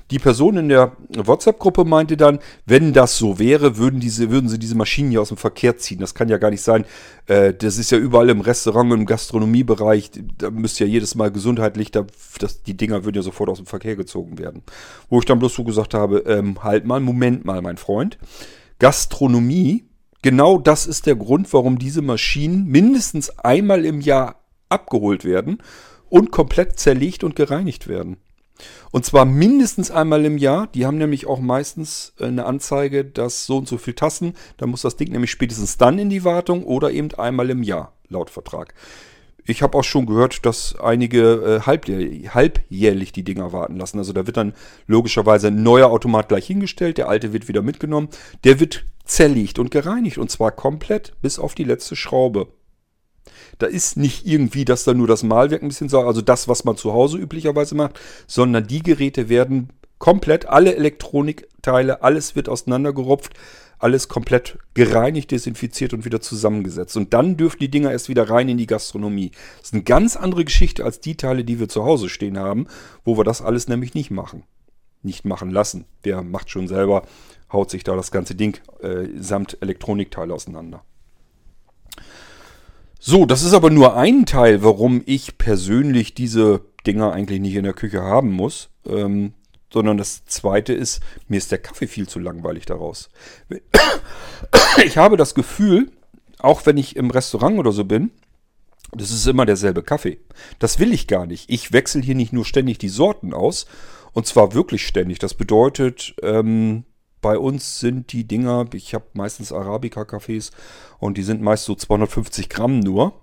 [0.09, 4.59] Die Person in der WhatsApp-Gruppe meinte dann, wenn das so wäre, würden, diese, würden sie
[4.59, 5.99] diese Maschinen hier aus dem Verkehr ziehen.
[5.99, 6.83] Das kann ja gar nicht sein.
[7.27, 10.11] Äh, das ist ja überall im Restaurant, im Gastronomiebereich.
[10.37, 12.05] Da müsste ja jedes Mal gesundheitlich, da,
[12.39, 14.63] das, die Dinger würden ja sofort aus dem Verkehr gezogen werden.
[15.09, 18.17] Wo ich dann bloß so gesagt habe, ähm, halt mal, Moment mal, mein Freund.
[18.79, 19.85] Gastronomie,
[20.21, 25.59] genau das ist der Grund, warum diese Maschinen mindestens einmal im Jahr abgeholt werden
[26.09, 28.17] und komplett zerlegt und gereinigt werden.
[28.91, 30.67] Und zwar mindestens einmal im Jahr.
[30.67, 34.67] Die haben nämlich auch meistens äh, eine Anzeige, dass so und so viel Tassen, da
[34.67, 38.29] muss das Ding nämlich spätestens dann in die Wartung oder eben einmal im Jahr, laut
[38.29, 38.73] Vertrag.
[39.45, 43.97] Ich habe auch schon gehört, dass einige äh, halbjährlich, halbjährlich die Dinger warten lassen.
[43.97, 44.53] Also da wird dann
[44.87, 48.09] logischerweise ein neuer Automat gleich hingestellt, der alte wird wieder mitgenommen.
[48.43, 52.47] Der wird zerlegt und gereinigt und zwar komplett bis auf die letzte Schraube.
[53.57, 56.63] Da ist nicht irgendwie, dass da nur das Malwerk ein bisschen sauer, also das, was
[56.63, 59.69] man zu Hause üblicherweise macht, sondern die Geräte werden
[60.01, 63.33] komplett, alle Elektronikteile, alles wird auseinandergerupft,
[63.77, 66.97] alles komplett gereinigt, desinfiziert und wieder zusammengesetzt.
[66.97, 69.29] Und dann dürfen die Dinger erst wieder rein in die Gastronomie.
[69.59, 72.65] Das ist eine ganz andere Geschichte als die Teile, die wir zu Hause stehen haben,
[73.05, 74.43] wo wir das alles nämlich nicht machen.
[75.03, 75.85] Nicht machen lassen.
[76.03, 77.03] Der macht schon selber,
[77.53, 80.83] haut sich da das ganze Ding äh, samt Elektronikteile auseinander.
[82.99, 87.65] So, das ist aber nur ein Teil, warum ich persönlich diese Dinger eigentlich nicht in
[87.65, 88.69] der Küche haben muss.
[88.87, 89.33] Ähm,
[89.71, 93.09] sondern das zweite ist, mir ist der Kaffee viel zu langweilig daraus.
[94.85, 95.91] Ich habe das Gefühl,
[96.39, 98.11] auch wenn ich im Restaurant oder so bin,
[98.93, 100.19] das ist immer derselbe Kaffee.
[100.59, 101.49] Das will ich gar nicht.
[101.49, 103.65] Ich wechsle hier nicht nur ständig die Sorten aus,
[104.13, 105.19] und zwar wirklich ständig.
[105.19, 106.83] Das bedeutet, ähm,
[107.21, 110.51] bei uns sind die Dinger, ich habe meistens Arabica-Cafés
[110.99, 113.13] und die sind meist so 250 Gramm nur.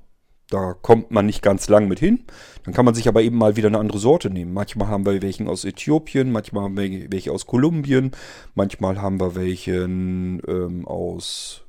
[0.50, 2.24] Da kommt man nicht ganz lang mit hin.
[2.64, 4.52] Dann kann man sich aber eben mal wieder eine andere Sorte nehmen.
[4.52, 8.12] Manchmal haben wir welchen aus Äthiopien, manchmal haben wir welche aus Kolumbien,
[8.54, 11.62] manchmal haben wir welchen ähm, aus.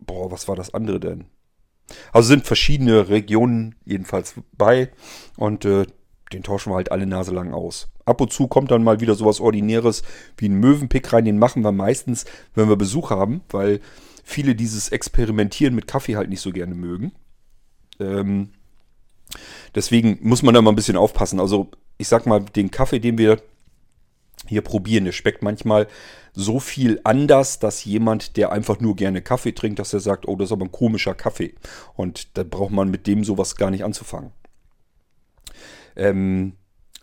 [0.00, 1.26] Boah, was war das andere denn?
[2.12, 4.90] Also sind verschiedene Regionen jedenfalls bei
[5.36, 5.86] und äh,
[6.32, 7.88] den tauschen wir halt alle Nase lang aus.
[8.04, 10.02] Ab und zu kommt dann mal wieder sowas Ordinäres
[10.36, 11.24] wie ein Möwenpick rein.
[11.24, 13.80] Den machen wir meistens, wenn wir Besuch haben, weil
[14.24, 17.12] viele dieses Experimentieren mit Kaffee halt nicht so gerne mögen.
[18.00, 18.50] Ähm,
[19.74, 21.40] deswegen muss man da mal ein bisschen aufpassen.
[21.40, 23.40] Also ich sag mal, den Kaffee, den wir
[24.46, 25.86] hier probieren, der schmeckt manchmal
[26.32, 30.36] so viel anders, dass jemand, der einfach nur gerne Kaffee trinkt, dass er sagt, oh,
[30.36, 31.54] das ist aber ein komischer Kaffee.
[31.94, 34.32] Und da braucht man mit dem sowas gar nicht anzufangen.
[35.96, 36.54] Ähm,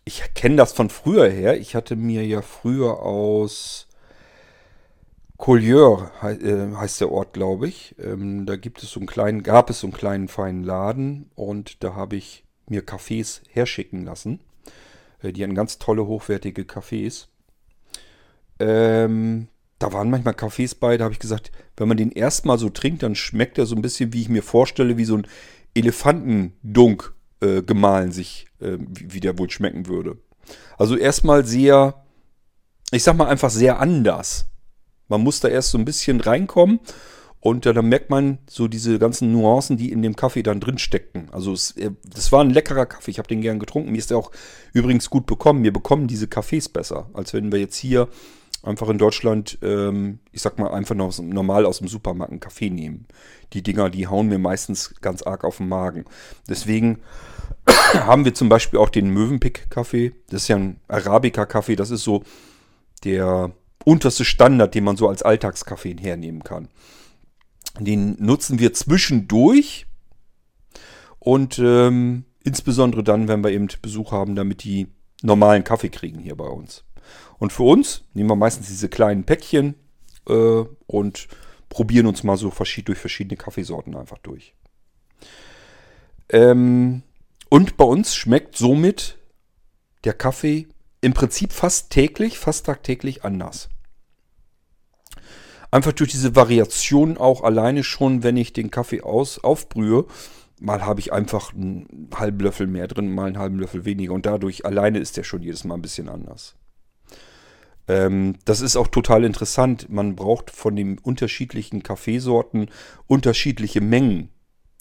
[0.06, 1.60] ich kenne das von früher her.
[1.60, 3.88] Ich hatte mir ja früher aus
[5.38, 7.96] Collieur äh, heißt der Ort, glaube ich.
[8.00, 11.84] Ähm, da gibt es so einen kleinen, gab es so einen kleinen feinen Laden und
[11.84, 14.40] da habe ich mir Kaffees herschicken lassen.
[15.22, 17.30] Äh, die hatten ganz tolle, hochwertige Kaffees.
[18.60, 19.48] Ähm,
[19.80, 23.04] da waren manchmal Kaffees bei, da habe ich gesagt, wenn man den erstmal so trinkt,
[23.04, 25.28] dann schmeckt er so ein bisschen, wie ich mir vorstelle, wie so ein
[25.76, 30.18] Elefantendunk äh, gemahlen sich, äh, wie der wohl schmecken würde.
[30.80, 32.04] Also erstmal sehr,
[32.90, 34.48] ich sag mal einfach sehr anders.
[35.08, 36.80] Man muss da erst so ein bisschen reinkommen
[37.40, 40.78] und äh, dann merkt man so diese ganzen Nuancen, die in dem Kaffee dann drin
[40.78, 41.30] steckten.
[41.32, 43.92] Also es, äh, das war ein leckerer Kaffee, ich habe den gern getrunken.
[43.92, 44.32] Mir ist der auch
[44.74, 45.64] übrigens gut bekommen.
[45.64, 48.10] Wir bekommen diese Kaffees besser, als wenn wir jetzt hier
[48.64, 52.70] einfach in Deutschland, ähm, ich sag mal, einfach noch normal aus dem Supermarkt einen Kaffee
[52.70, 53.08] nehmen.
[53.54, 56.06] Die Dinger, die hauen mir meistens ganz arg auf den Magen.
[56.50, 57.00] Deswegen
[57.94, 60.14] haben wir zum Beispiel auch den Mövenpick-Kaffee.
[60.30, 61.76] Das ist ja ein Arabica-Kaffee.
[61.76, 62.24] Das ist so
[63.04, 63.52] der
[63.88, 66.68] unterste Standard, den man so als Alltagskaffee hernehmen kann.
[67.80, 69.86] Den nutzen wir zwischendurch
[71.20, 74.88] und ähm, insbesondere dann, wenn wir eben Besuch haben, damit die
[75.22, 76.84] normalen Kaffee kriegen hier bei uns.
[77.40, 79.76] Und für uns nehmen wir meistens diese kleinen Päckchen
[80.28, 81.30] äh, und
[81.70, 82.52] probieren uns mal so
[82.84, 84.54] durch verschiedene Kaffeesorten einfach durch.
[86.28, 87.04] Ähm,
[87.48, 89.18] und bei uns schmeckt somit
[90.04, 90.68] der Kaffee
[91.00, 93.70] im Prinzip fast täglich, fast tagtäglich anders.
[95.72, 100.06] Einfach durch diese Variation auch alleine schon, wenn ich den Kaffee aus, aufbrühe,
[100.60, 104.14] mal habe ich einfach einen halben Löffel mehr drin, mal einen halben Löffel weniger.
[104.14, 106.56] Und dadurch alleine ist der schon jedes Mal ein bisschen anders.
[107.88, 109.90] Ähm, das ist auch total interessant.
[109.90, 112.70] Man braucht von den unterschiedlichen Kaffeesorten
[113.08, 114.30] unterschiedliche Mengen.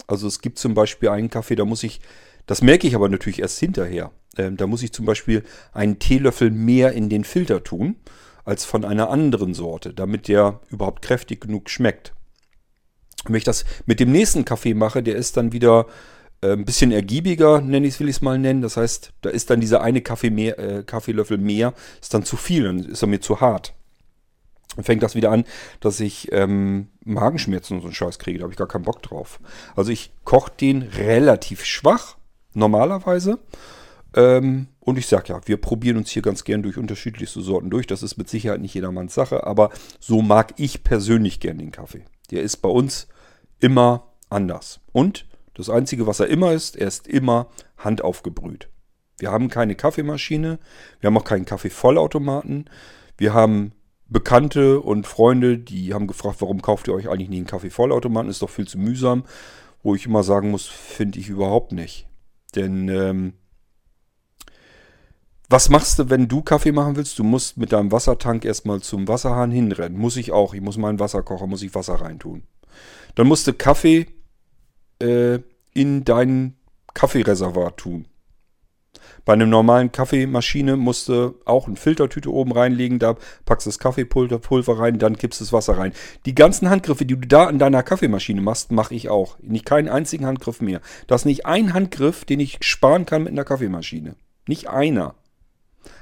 [0.07, 2.01] Also es gibt zum Beispiel einen Kaffee, da muss ich,
[2.47, 4.13] das merke ich aber natürlich erst hinterher.
[4.37, 7.97] Ähm, da muss ich zum Beispiel einen Teelöffel mehr in den Filter tun
[8.47, 12.15] als von einer anderen Sorte, damit der überhaupt kräftig genug schmeckt.
[13.25, 15.87] Wenn ich das mit dem nächsten Kaffee mache, der ist dann wieder
[16.41, 18.63] äh, ein bisschen ergiebiger, nenne ich will ich es mal nennen.
[18.63, 22.37] Das heißt, da ist dann dieser eine Kaffee mehr, äh, Kaffeelöffel mehr, ist dann zu
[22.37, 23.75] viel, dann ist er mir zu hart.
[24.77, 25.45] Dann fängt das wieder an,
[25.81, 28.39] dass ich ähm, Magenschmerzen und so einen Scheiß kriege.
[28.39, 29.41] Da habe ich gar keinen Bock drauf.
[29.75, 32.17] Also ich koche den relativ schwach,
[32.55, 33.41] normalerweise.
[34.17, 37.87] Ähm, und ich sage ja, wir probieren uns hier ganz gern durch unterschiedlichste Sorten durch.
[37.87, 42.05] Das ist mit Sicherheit nicht jedermanns Sache, aber so mag ich persönlich gern den Kaffee.
[42.31, 43.07] Der ist bei uns
[43.61, 44.81] immer anders.
[44.93, 47.49] Und das Einzige, was er immer ist, er ist immer
[47.79, 48.69] handaufgebrüht.
[49.19, 50.59] Wir haben keine Kaffeemaschine,
[51.01, 52.69] wir haben auch keinen Kaffeevollautomaten.
[53.17, 53.73] Wir haben
[54.09, 58.31] Bekannte und Freunde, die haben gefragt, warum kauft ihr euch eigentlich nie einen Kaffeevollautomaten?
[58.31, 59.25] Ist doch viel zu mühsam.
[59.83, 62.07] Wo ich immer sagen muss, finde ich überhaupt nicht.
[62.55, 63.35] Denn ähm,
[65.49, 67.19] was machst du, wenn du Kaffee machen willst?
[67.19, 69.99] Du musst mit deinem Wassertank erstmal zum Wasserhahn hinrennen.
[69.99, 70.55] Muss ich auch.
[70.55, 72.43] Ich muss meinen Wasserkocher, muss ich Wasser reintun.
[73.15, 74.07] Dann musst du Kaffee
[75.01, 75.39] äh,
[75.73, 76.57] in dein
[76.95, 78.07] Kaffeereservoir tun.
[79.25, 83.81] Bei einer normalen Kaffeemaschine musst du auch eine Filtertüte oben reinlegen, da packst du das
[83.81, 85.93] Kaffeepulver rein, dann kippst du das Wasser rein.
[86.27, 89.37] Die ganzen Handgriffe, die du da in deiner Kaffeemaschine machst, mache ich auch.
[89.41, 90.81] Nicht keinen einzigen Handgriff mehr.
[91.09, 94.15] Das ist nicht ein Handgriff, den ich sparen kann mit einer Kaffeemaschine.
[94.47, 95.17] Nicht einer.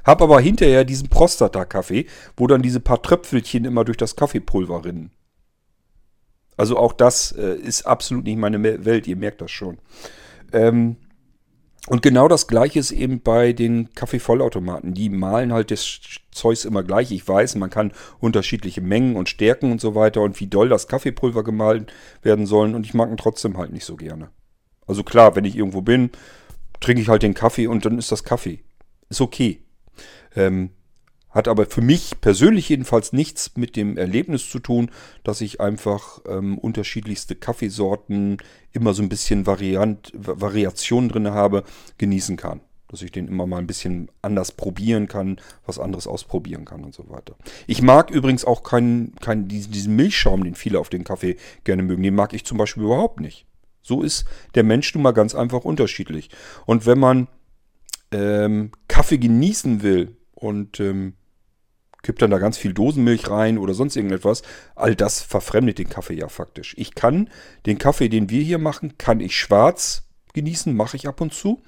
[0.05, 2.07] Hab aber hinterher diesen Prostata-Kaffee,
[2.37, 5.11] wo dann diese paar Tröpfelchen immer durch das Kaffeepulver rinnen.
[6.57, 9.79] Also auch das äh, ist absolut nicht meine Welt, ihr merkt das schon.
[10.53, 10.97] Ähm,
[11.87, 14.95] und genau das gleiche ist eben bei den Kaffeevollautomaten.
[14.95, 17.13] Die malen halt das Zeugs immer gleich.
[17.13, 20.89] Ich weiß, man kann unterschiedliche Mengen und Stärken und so weiter und wie doll das
[20.89, 21.87] Kaffeepulver gemahlen
[22.23, 22.75] werden sollen.
[22.75, 24.31] Und ich mag ihn trotzdem halt nicht so gerne.
[24.87, 26.11] Also klar, wenn ich irgendwo bin,
[26.81, 28.61] trinke ich halt den Kaffee und dann ist das Kaffee.
[29.11, 29.64] Ist okay.
[30.37, 30.71] Ähm,
[31.35, 34.91] hat aber für mich persönlich jedenfalls nichts mit dem Erlebnis zu tun,
[35.25, 38.39] dass ich einfach ähm, unterschiedlichste Kaffeesorten,
[38.73, 41.65] immer so ein bisschen Variant, Variation drin habe,
[41.99, 42.61] genießen kann.
[42.89, 46.95] Dass ich den immer mal ein bisschen anders probieren kann, was anderes ausprobieren kann und
[46.95, 47.35] so weiter.
[47.67, 52.05] Ich mag übrigens auch keinen, keinen diesen, Milchschaum, den viele auf den Kaffee gerne mögen.
[52.05, 53.47] Den mag ich zum Beispiel überhaupt nicht.
[53.83, 54.25] So ist
[54.55, 56.31] der Mensch nun mal ganz einfach unterschiedlich.
[56.65, 57.27] Und wenn man
[58.13, 61.15] ähm, Kaffee genießen will und ähm,
[62.03, 64.43] kippt dann da ganz viel Dosenmilch rein oder sonst irgendetwas.
[64.77, 66.75] All das verfremdet den Kaffee ja faktisch.
[66.77, 67.31] Ich kann
[67.67, 71.63] den Kaffee, den wir hier machen, kann ich schwarz genießen, mache ich ab und zu.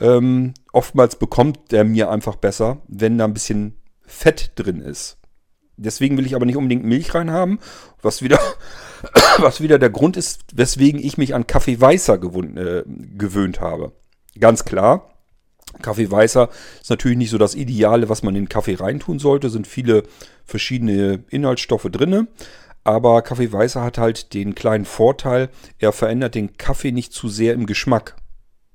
[0.00, 3.76] Ähm, oftmals bekommt der mir einfach besser, wenn da ein bisschen
[4.06, 5.18] Fett drin ist.
[5.76, 7.58] Deswegen will ich aber nicht unbedingt Milch reinhaben,
[8.00, 8.38] was wieder,
[9.38, 13.92] was wieder der Grund ist, weswegen ich mich an Kaffee weißer gewöhnt, äh, gewöhnt habe.
[14.38, 15.13] Ganz klar,
[15.82, 16.48] Kaffee weißer
[16.80, 19.50] ist natürlich nicht so das Ideale, was man in den Kaffee reintun sollte.
[19.50, 20.04] Sind viele
[20.44, 22.28] verschiedene Inhaltsstoffe drin.
[22.84, 25.48] Aber Kaffee weißer hat halt den kleinen Vorteil,
[25.78, 28.16] er verändert den Kaffee nicht zu sehr im Geschmack.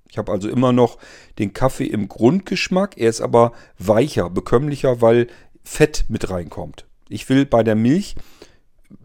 [0.10, 0.98] Ich habe also immer noch
[1.38, 2.98] den Kaffee im Grundgeschmack.
[2.98, 5.28] Er ist aber weicher, bekömmlicher, weil
[5.64, 6.86] Fett mit reinkommt.
[7.10, 8.16] Ich will bei der Milch,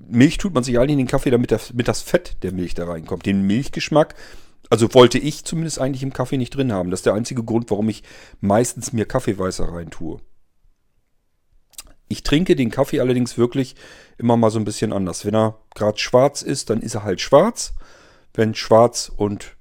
[0.09, 2.75] Milch tut man sich eigentlich in den Kaffee, damit das, damit das Fett der Milch
[2.75, 3.27] da reinkommt.
[3.27, 4.15] Den Milchgeschmack
[4.71, 6.91] also wollte ich zumindest eigentlich im Kaffee nicht drin haben.
[6.91, 8.03] Das ist der einzige Grund, warum ich
[8.41, 10.21] meistens mir Kaffeeweißer rein tue.
[12.09, 13.77] Ich trinke den Kaffee allerdings wirklich
[14.19, 15.25] immer mal so ein bisschen anders.
[15.25, 17.75] Wenn er gerade schwarz ist, dann ist er halt schwarz.
[18.35, 19.57] Wenn schwarz und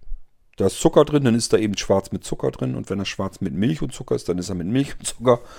[0.58, 2.76] da ist Zucker drin, dann ist da eben schwarz mit Zucker drin.
[2.76, 5.06] Und wenn er schwarz mit Milch und Zucker ist, dann ist er mit Milch und
[5.06, 5.40] Zucker.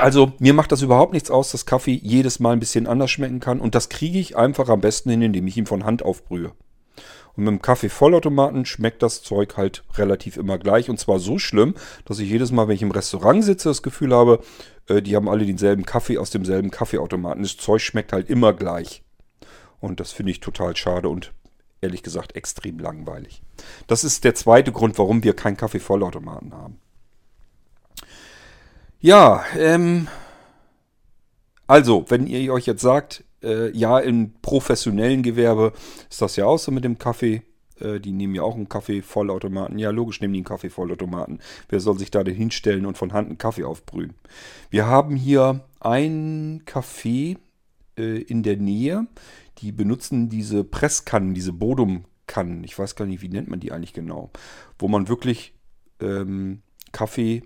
[0.00, 3.40] Also mir macht das überhaupt nichts aus, dass Kaffee jedes Mal ein bisschen anders schmecken
[3.40, 3.60] kann.
[3.60, 6.52] Und das kriege ich einfach am besten hin, indem ich ihn von Hand aufbrühe.
[7.36, 10.90] Und mit dem Kaffee-Vollautomaten schmeckt das Zeug halt relativ immer gleich.
[10.90, 11.74] Und zwar so schlimm,
[12.04, 14.40] dass ich jedes Mal, wenn ich im Restaurant sitze, das Gefühl habe,
[14.88, 17.42] äh, die haben alle denselben Kaffee aus demselben Kaffeeautomaten.
[17.42, 19.02] Das Zeug schmeckt halt immer gleich.
[19.80, 21.32] Und das finde ich total schade und
[21.80, 23.42] ehrlich gesagt extrem langweilig.
[23.86, 26.78] Das ist der zweite Grund, warum wir keinen Kaffee-Vollautomaten haben.
[29.00, 30.06] Ja, ähm,
[31.66, 35.72] also, wenn ihr euch jetzt sagt, Äh, ja, im professionellen Gewerbe
[36.10, 37.42] ist das ja auch so mit dem Kaffee.
[37.80, 39.78] Äh, die nehmen ja auch einen Kaffee-Vollautomaten.
[39.78, 41.40] Ja, logisch nehmen die einen Kaffee-Vollautomaten.
[41.68, 44.14] Wer soll sich da denn hinstellen und von Hand einen Kaffee aufbrühen?
[44.70, 47.36] Wir haben hier ein Café
[47.98, 49.06] äh, in der Nähe.
[49.58, 52.64] Die benutzen diese Presskannen, diese Bodum-Kannen.
[52.64, 54.30] Ich weiß gar nicht, wie nennt man die eigentlich genau.
[54.78, 55.54] Wo man wirklich
[56.00, 56.62] ähm,
[56.92, 57.42] Kaffee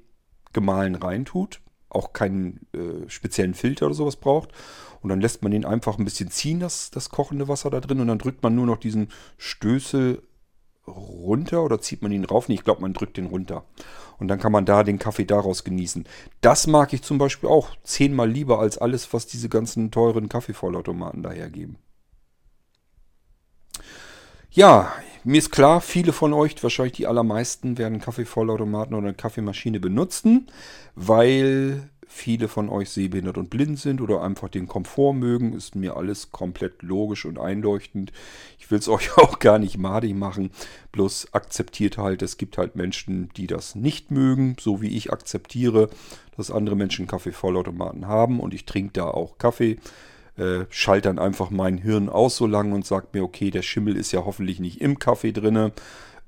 [0.52, 1.60] gemahlen reintut.
[1.88, 4.50] Auch keinen äh, speziellen Filter oder sowas braucht.
[5.06, 8.00] Und dann lässt man den einfach ein bisschen ziehen, das, das kochende Wasser da drin.
[8.00, 10.20] Und dann drückt man nur noch diesen Stößel
[10.84, 12.48] runter oder zieht man ihn rauf?
[12.48, 13.62] Nee, ich glaube, man drückt den runter.
[14.18, 16.08] Und dann kann man da den Kaffee daraus genießen.
[16.40, 21.22] Das mag ich zum Beispiel auch zehnmal lieber als alles, was diese ganzen teuren Kaffeevollautomaten
[21.22, 21.78] dahergeben.
[24.50, 24.92] Ja,
[25.22, 30.50] mir ist klar, viele von euch, wahrscheinlich die allermeisten, werden Kaffeevollautomaten oder eine Kaffeemaschine benutzen,
[30.96, 35.96] weil viele von euch sehbehindert und blind sind oder einfach den Komfort mögen, ist mir
[35.96, 38.12] alles komplett logisch und einleuchtend.
[38.58, 40.50] Ich will es euch auch gar nicht madig machen,
[40.92, 45.90] bloß akzeptiert halt, es gibt halt Menschen, die das nicht mögen, so wie ich akzeptiere,
[46.36, 49.78] dass andere Menschen Kaffeevollautomaten haben und ich trinke da auch Kaffee.
[50.36, 53.96] Äh, schalt dann einfach mein Hirn aus so lange und sagt mir, okay, der Schimmel
[53.96, 55.72] ist ja hoffentlich nicht im Kaffee drinne.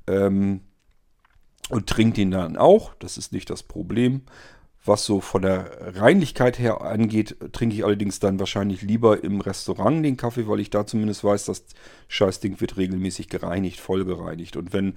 [0.07, 0.61] Ähm,
[1.69, 2.95] und trinkt ihn dann auch.
[2.99, 4.23] Das ist nicht das Problem.
[4.85, 10.05] Was so von der Reinlichkeit her angeht, trinke ich allerdings dann wahrscheinlich lieber im Restaurant
[10.05, 11.65] den Kaffee, weil ich da zumindest weiß, das
[12.09, 14.57] Scheißding wird regelmäßig gereinigt, voll gereinigt.
[14.57, 14.95] Und wenn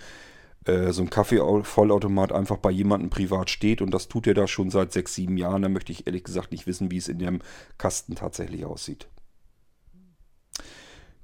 [0.66, 4.70] äh, so ein Kaffeevollautomat einfach bei jemandem privat steht und das tut er da schon
[4.70, 7.40] seit sechs, sieben Jahren, dann möchte ich ehrlich gesagt nicht wissen, wie es in dem
[7.78, 9.08] Kasten tatsächlich aussieht.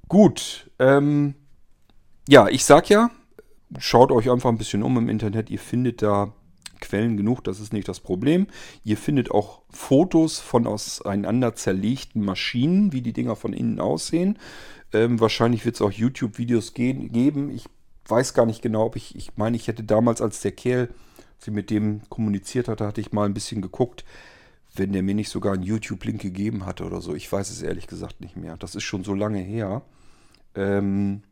[0.08, 1.34] Gut, ähm,
[2.28, 3.10] ja, ich sag ja,
[3.78, 6.32] schaut euch einfach ein bisschen um im Internet, ihr findet da
[6.80, 8.46] Quellen genug, das ist nicht das Problem.
[8.84, 14.38] Ihr findet auch Fotos von auseinander zerlegten Maschinen, wie die Dinger von innen aussehen.
[14.92, 17.50] Ähm, wahrscheinlich wird es auch YouTube-Videos geben.
[17.50, 17.66] Ich
[18.06, 20.88] weiß gar nicht genau, ob ich, ich meine, ich hätte damals, als der Kerl
[21.38, 24.04] sie mit dem kommuniziert hatte, hatte ich mal ein bisschen geguckt,
[24.74, 27.14] wenn der mir nicht sogar einen YouTube-Link gegeben hatte oder so.
[27.14, 28.56] Ich weiß es ehrlich gesagt nicht mehr.
[28.56, 29.82] Das ist schon so lange her.
[30.54, 31.22] Ähm,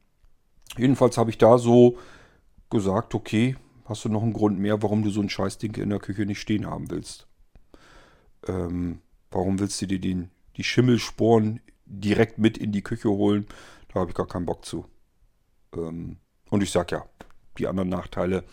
[0.76, 1.98] jedenfalls habe ich da so
[2.70, 3.56] gesagt, okay,
[3.88, 6.40] hast du noch einen Grund mehr, warum du so ein Scheißding in der Küche nicht
[6.40, 7.26] stehen haben willst.
[8.46, 13.46] Ähm, warum willst du dir den, die Schimmelsporen direkt mit in die Küche holen?
[13.92, 14.86] Da habe ich gar keinen Bock zu.
[15.74, 16.18] Ähm,
[16.50, 17.04] und ich sag ja,
[17.58, 18.44] die anderen Nachteile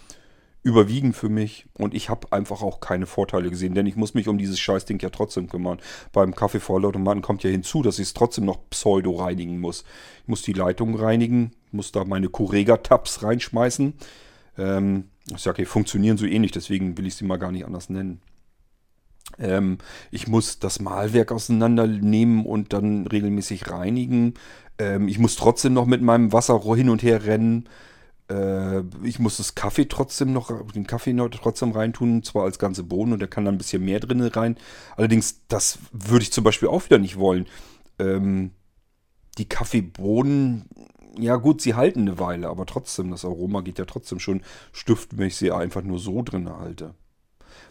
[0.63, 4.29] überwiegen für mich und ich habe einfach auch keine Vorteile gesehen, denn ich muss mich
[4.29, 5.79] um dieses Scheißding ja trotzdem kümmern.
[6.13, 9.83] Beim Kaffeevollautomaten kommt ja hinzu, dass ich es trotzdem noch pseudo reinigen muss.
[10.21, 13.93] Ich muss die Leitung reinigen, muss da meine Correga-Tabs reinschmeißen.
[14.57, 17.89] Ähm, ich sage, die funktionieren so ähnlich, deswegen will ich sie mal gar nicht anders
[17.89, 18.21] nennen.
[19.39, 19.77] Ähm,
[20.11, 24.33] ich muss das Malwerk auseinandernehmen und dann regelmäßig reinigen.
[24.77, 27.69] Ähm, ich muss trotzdem noch mit meinem Wasser hin und her rennen.
[28.29, 32.83] Äh, ich muss das Kaffee trotzdem noch, den Kaffee noch trotzdem reintun, zwar als ganze
[32.83, 34.57] Bohnen und da kann dann ein bisschen mehr drin rein.
[34.95, 37.47] Allerdings, das würde ich zum Beispiel auch wieder nicht wollen.
[37.99, 38.51] Ähm,
[39.37, 40.65] die Kaffeebohnen
[41.17, 44.41] ja gut, sie halten eine Weile, aber trotzdem, das Aroma geht ja trotzdem schon
[44.71, 46.95] stiften, wenn ich sie einfach nur so drin halte.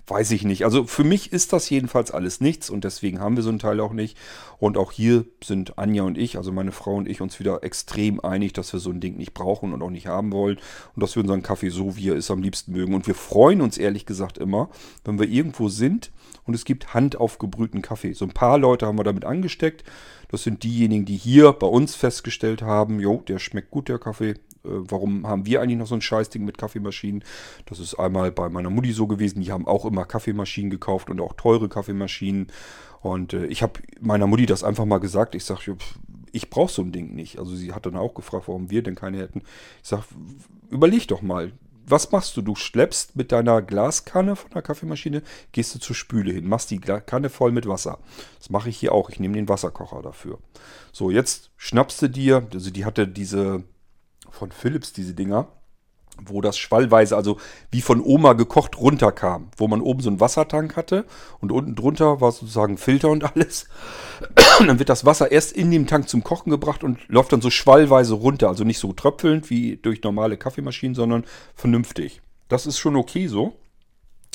[0.07, 0.65] Weiß ich nicht.
[0.65, 3.79] Also für mich ist das jedenfalls alles nichts und deswegen haben wir so einen Teil
[3.79, 4.19] auch nicht.
[4.59, 8.19] Und auch hier sind Anja und ich, also meine Frau und ich, uns wieder extrem
[8.19, 10.59] einig, dass wir so ein Ding nicht brauchen und auch nicht haben wollen
[10.97, 12.95] und dass wir unseren Kaffee so, wie er ist, am liebsten mögen.
[12.95, 14.71] Und wir freuen uns ehrlich gesagt immer,
[15.05, 16.11] wenn wir irgendwo sind
[16.45, 18.13] und es gibt handaufgebrühten Kaffee.
[18.13, 19.85] So ein paar Leute haben wir damit angesteckt.
[20.33, 24.31] Das sind diejenigen, die hier bei uns festgestellt haben, jo, der schmeckt gut, der Kaffee.
[24.31, 27.23] Äh, warum haben wir eigentlich noch so ein Scheißding mit Kaffeemaschinen?
[27.67, 29.43] Das ist einmal bei meiner Mutti so gewesen.
[29.43, 32.47] Die haben auch immer Kaffeemaschinen gekauft und auch teure Kaffeemaschinen.
[33.03, 35.35] Und äh, ich habe meiner Mutti das einfach mal gesagt.
[35.35, 35.77] Ich sage,
[36.33, 37.39] ich brauche so ein Ding nicht.
[37.39, 39.43] Also sie hat dann auch gefragt, warum wir denn keine hätten.
[39.83, 40.05] Ich sage,
[40.71, 41.53] überleg doch mal
[41.93, 42.43] was machst du?
[42.43, 45.23] Du schleppst mit deiner Glaskanne von der Kaffeemaschine,
[45.53, 47.99] gehst du zur Spüle hin, machst die Kanne voll mit Wasser.
[48.39, 49.11] Das mache ich hier auch.
[49.11, 50.39] Ich nehme den Wasserkocher dafür.
[50.91, 53.63] So, jetzt schnappst du dir, also die hatte diese
[54.31, 55.49] von Philips, diese Dinger
[56.27, 57.39] wo das schwallweise, also
[57.71, 59.49] wie von Oma gekocht, runterkam.
[59.57, 61.05] Wo man oben so einen Wassertank hatte
[61.41, 63.67] und unten drunter war sozusagen Filter und alles.
[64.59, 67.41] Und dann wird das Wasser erst in dem Tank zum Kochen gebracht und läuft dann
[67.41, 68.49] so schwallweise runter.
[68.49, 72.23] Also nicht so tröpfelnd wie durch normale Kaffeemaschinen, sondern vernünftig.
[72.49, 73.55] Das ist schon okay so.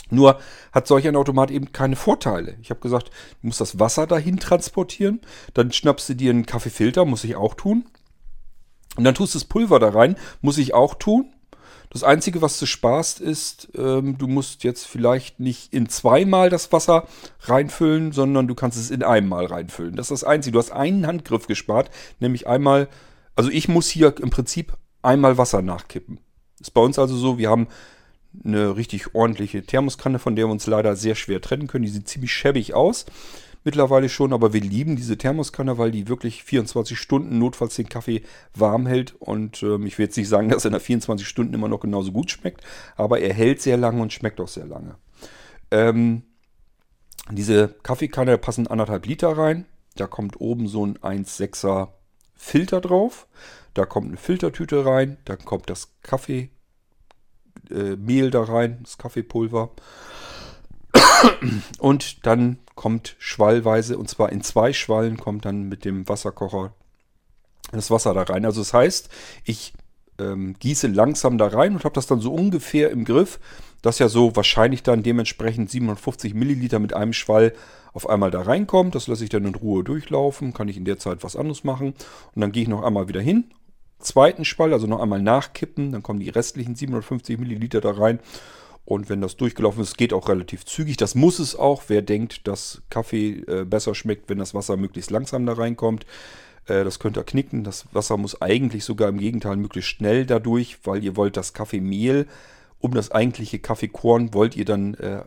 [0.10, 0.40] Nur
[0.72, 2.56] hat solch ein Automat eben keine Vorteile.
[2.62, 3.10] Ich habe gesagt,
[3.42, 5.22] du musst das Wasser dahin transportieren.
[5.54, 7.86] Dann schnappst du dir einen Kaffeefilter, muss ich auch tun.
[8.96, 11.34] Und dann tust du das Pulver da rein, muss ich auch tun.
[11.90, 16.72] Das Einzige, was du sparst, ist, ähm, du musst jetzt vielleicht nicht in zweimal das
[16.72, 17.08] Wasser
[17.42, 19.96] reinfüllen, sondern du kannst es in einmal reinfüllen.
[19.96, 20.54] Das ist das Einzige.
[20.54, 21.90] Du hast einen Handgriff gespart,
[22.20, 22.90] nämlich einmal,
[23.36, 26.20] also ich muss hier im Prinzip einmal Wasser nachkippen.
[26.60, 27.68] Ist bei uns also so, wir haben
[28.44, 31.86] eine richtig ordentliche Thermoskanne, von der wir uns leider sehr schwer trennen können.
[31.86, 33.06] Die sieht ziemlich schäbig aus
[33.68, 38.24] mittlerweile schon, aber wir lieben diese Thermoskanne, weil die wirklich 24 Stunden notfalls den Kaffee
[38.56, 39.14] warm hält.
[39.20, 42.14] Und ähm, ich will jetzt nicht sagen, dass er nach 24 Stunden immer noch genauso
[42.14, 42.62] gut schmeckt,
[42.96, 44.96] aber er hält sehr lange und schmeckt auch sehr lange.
[45.70, 46.24] Ähm,
[47.30, 49.66] diese Kaffeekanne, da passen anderthalb Liter rein.
[49.98, 51.90] Da kommt oben so ein 1,6er
[52.36, 53.28] Filter drauf.
[53.74, 55.18] Da kommt eine Filtertüte rein.
[55.26, 56.50] Dann kommt das Kaffeemehl
[57.70, 59.72] äh, da rein, das Kaffeepulver.
[61.80, 66.74] Und dann kommt schwallweise, und zwar in zwei Schwallen, kommt dann mit dem Wasserkocher
[67.72, 68.46] das Wasser da rein.
[68.46, 69.10] Also das heißt,
[69.44, 69.74] ich
[70.20, 73.40] ähm, gieße langsam da rein und habe das dann so ungefähr im Griff,
[73.82, 77.54] dass ja so wahrscheinlich dann dementsprechend 750 Milliliter mit einem Schwall
[77.94, 78.96] auf einmal da reinkommt.
[78.96, 81.94] Das lasse ich dann in Ruhe durchlaufen, kann ich in der Zeit was anderes machen.
[82.36, 83.46] Und dann gehe ich noch einmal wieder hin,
[84.00, 88.20] zweiten Schwall, also noch einmal nachkippen, dann kommen die restlichen 750 Milliliter da rein.
[88.88, 90.96] Und wenn das durchgelaufen ist, geht auch relativ zügig.
[90.96, 91.84] Das muss es auch.
[91.90, 96.06] Wer denkt, dass Kaffee äh, besser schmeckt, wenn das Wasser möglichst langsam da reinkommt,
[96.68, 97.66] äh, das könnt ihr knicken.
[97.66, 102.28] Das Wasser muss eigentlich sogar im Gegenteil möglichst schnell dadurch, weil ihr wollt das Kaffeemehl
[102.80, 105.24] um das eigentliche Kaffeekorn wollt ihr dann äh,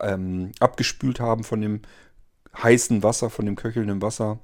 [0.00, 1.82] ähm, abgespült haben von dem
[2.60, 4.40] heißen Wasser, von dem köchelnden Wasser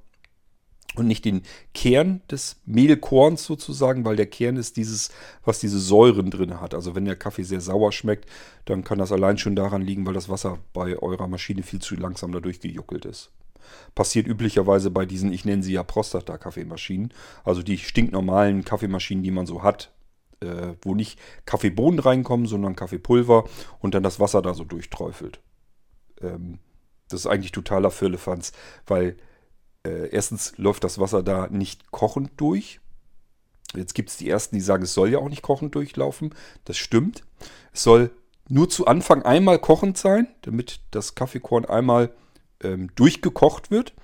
[0.94, 1.42] und nicht den
[1.74, 5.10] Kern des Mehlkorns sozusagen, weil der Kern ist dieses,
[5.44, 6.74] was diese Säuren drin hat.
[6.74, 8.28] Also wenn der Kaffee sehr sauer schmeckt,
[8.66, 11.96] dann kann das allein schon daran liegen, weil das Wasser bei eurer Maschine viel zu
[11.96, 13.30] langsam dadurch gejuckelt ist.
[13.94, 17.12] Passiert üblicherweise bei diesen, ich nenne sie ja Prostata-Kaffeemaschinen,
[17.44, 19.92] also die stinknormalen Kaffeemaschinen, die man so hat,
[20.40, 23.44] äh, wo nicht Kaffeebohnen reinkommen, sondern Kaffeepulver
[23.80, 25.40] und dann das Wasser da so durchträufelt.
[26.20, 26.58] Ähm,
[27.08, 28.52] das ist eigentlich totaler Firlefanz,
[28.86, 29.16] weil
[29.84, 32.80] äh, erstens läuft das Wasser da nicht kochend durch.
[33.74, 36.34] Jetzt gibt es die ersten, die sagen, es soll ja auch nicht kochend durchlaufen.
[36.64, 37.24] Das stimmt.
[37.72, 38.10] Es soll
[38.48, 42.12] nur zu Anfang einmal kochend sein, damit das Kaffeekorn einmal
[42.62, 43.94] ähm, durchgekocht wird.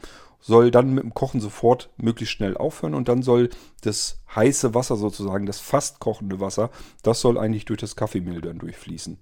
[0.41, 3.51] Soll dann mit dem Kochen sofort möglichst schnell aufhören und dann soll
[3.82, 6.70] das heiße Wasser sozusagen, das fast kochende Wasser,
[7.03, 9.18] das soll eigentlich durch das Kaffeemehl dann durchfließen.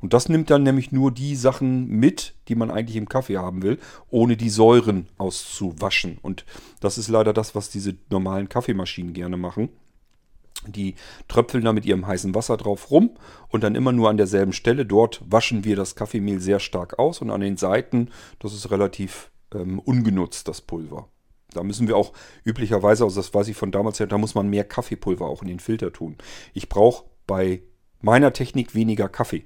[0.00, 3.62] Und das nimmt dann nämlich nur die Sachen mit, die man eigentlich im Kaffee haben
[3.62, 3.78] will,
[4.10, 6.18] ohne die Säuren auszuwaschen.
[6.22, 6.44] Und
[6.80, 9.70] das ist leider das, was diese normalen Kaffeemaschinen gerne machen.
[10.66, 10.94] Die
[11.28, 13.10] tröpfeln da mit ihrem heißen Wasser drauf rum
[13.48, 14.86] und dann immer nur an derselben Stelle.
[14.86, 19.30] Dort waschen wir das Kaffeemehl sehr stark aus und an den Seiten, das ist relativ
[19.54, 21.08] ähm, ungenutzt, das Pulver.
[21.52, 22.12] Da müssen wir auch
[22.44, 25.48] üblicherweise, also das weiß ich von damals her, da muss man mehr Kaffeepulver auch in
[25.48, 26.16] den Filter tun.
[26.52, 27.62] Ich brauche bei
[28.00, 29.44] meiner Technik weniger Kaffee.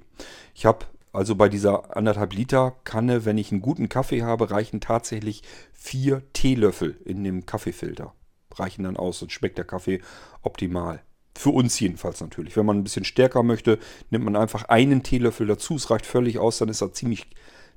[0.53, 4.81] Ich habe also bei dieser anderthalb Liter Kanne, wenn ich einen guten Kaffee habe, reichen
[4.81, 8.13] tatsächlich vier Teelöffel in dem Kaffeefilter.
[8.55, 10.01] Reichen dann aus und schmeckt der Kaffee
[10.41, 11.03] optimal.
[11.35, 12.57] Für uns jedenfalls natürlich.
[12.57, 13.77] Wenn man ein bisschen stärker möchte,
[14.09, 15.75] nimmt man einfach einen Teelöffel dazu.
[15.75, 17.27] Es reicht völlig aus, dann ist er ziemlich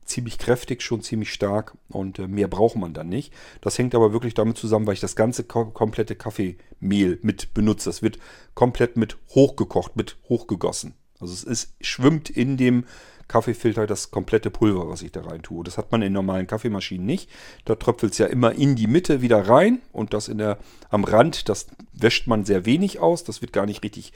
[0.06, 3.32] ziemlich kräftig, schon ziemlich stark und äh, mehr braucht man dann nicht.
[3.60, 7.88] Das hängt aber wirklich damit zusammen, weil ich das ganze ko komplette Kaffeemehl mit benutze.
[7.88, 8.18] Das wird
[8.54, 10.94] komplett mit hochgekocht, mit hochgegossen.
[11.20, 12.84] Also es ist, schwimmt in dem
[13.28, 15.64] Kaffeefilter das komplette Pulver, was ich da rein tue.
[15.64, 17.28] Das hat man in normalen Kaffeemaschinen nicht.
[17.64, 20.58] Da tröpfelt es ja immer in die Mitte wieder rein und das in der,
[20.90, 23.24] am Rand, das wäscht man sehr wenig aus.
[23.24, 24.12] Das wird gar nicht richtig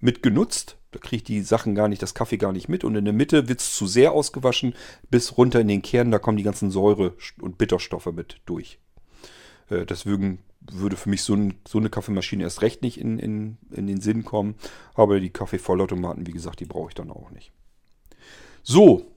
[0.00, 0.76] mitgenutzt.
[0.92, 2.84] Da kriegt die Sachen gar nicht, das Kaffee gar nicht mit.
[2.84, 4.74] Und in der Mitte wird es zu sehr ausgewaschen,
[5.10, 8.78] bis runter in den Kern, da kommen die ganzen Säure- und Bitterstoffe mit durch.
[9.70, 10.38] Äh, deswegen
[10.70, 14.00] würde für mich so, ein, so, eine Kaffeemaschine erst recht nicht in, in, in den
[14.00, 14.54] Sinn kommen.
[14.94, 17.52] Aber die Kaffeevollautomaten, wie gesagt, die brauche ich dann auch nicht.
[18.62, 19.11] So,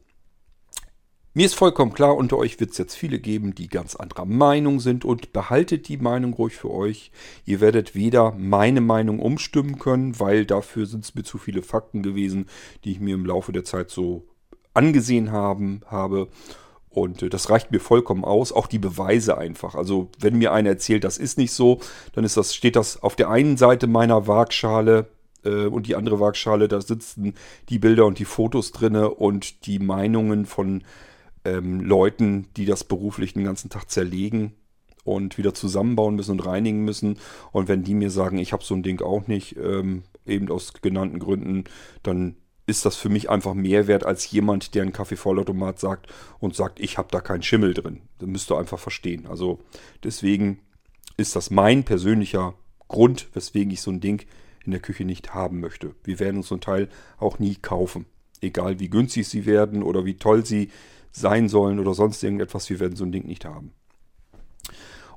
[1.36, 4.80] mir ist vollkommen klar, unter euch wird es jetzt viele geben, die ganz anderer Meinung
[4.80, 7.12] sind und behaltet die Meinung ruhig für euch.
[7.46, 12.04] Ihr werdet weder meine Meinung umstimmen können, weil dafür sind es mir zu viele Fakten
[12.04, 12.48] gewesen,
[12.86, 14.24] die ich mir im Laufe der Zeit so
[14.74, 16.30] angesehen haben, habe.
[16.90, 19.76] Und äh, das reicht mir vollkommen aus, auch die Beweise einfach.
[19.76, 21.82] Also wenn mir einer erzählt, das ist nicht so,
[22.14, 25.08] dann ist das, steht das auf der einen Seite meiner Waagschale
[25.44, 27.34] äh, und die andere Waagschale, da sitzen
[27.68, 30.84] die Bilder und die Fotos drinne und die Meinungen von
[31.46, 34.54] ähm, Leuten, die das beruflich den ganzen Tag zerlegen
[35.04, 37.18] und wieder zusammenbauen müssen und reinigen müssen.
[37.52, 40.74] Und wenn die mir sagen, ich habe so ein Ding auch nicht, ähm, eben aus
[40.82, 41.66] genannten Gründen,
[42.04, 42.36] dann
[42.68, 46.08] ist das für mich einfach mehr wert als jemand, der einen Kaffeevollautomat sagt
[46.40, 48.02] und sagt, ich habe da keinen Schimmel drin.
[48.18, 49.28] Das müsst ihr einfach verstehen.
[49.28, 49.60] Also
[50.04, 50.60] deswegen
[51.18, 52.56] ist das mein persönlicher
[52.88, 54.26] Grund, weswegen ich so ein Ding
[54.66, 55.94] in der Küche nicht haben möchte.
[56.04, 56.90] Wir werden uns so ein Teil
[57.20, 58.08] auch nie kaufen.
[58.42, 60.72] Egal wie günstig sie werden oder wie toll sie
[61.16, 63.74] sein sollen oder sonst irgendetwas, wir werden so ein Ding nicht haben.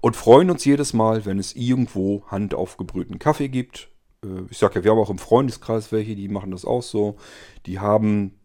[0.00, 3.88] Und freuen uns jedes Mal, wenn es irgendwo handaufgebrühten Kaffee gibt.
[4.24, 7.16] Äh, ich sage ja, wir haben auch im Freundeskreis welche, die machen das auch so.
[7.66, 8.38] Die haben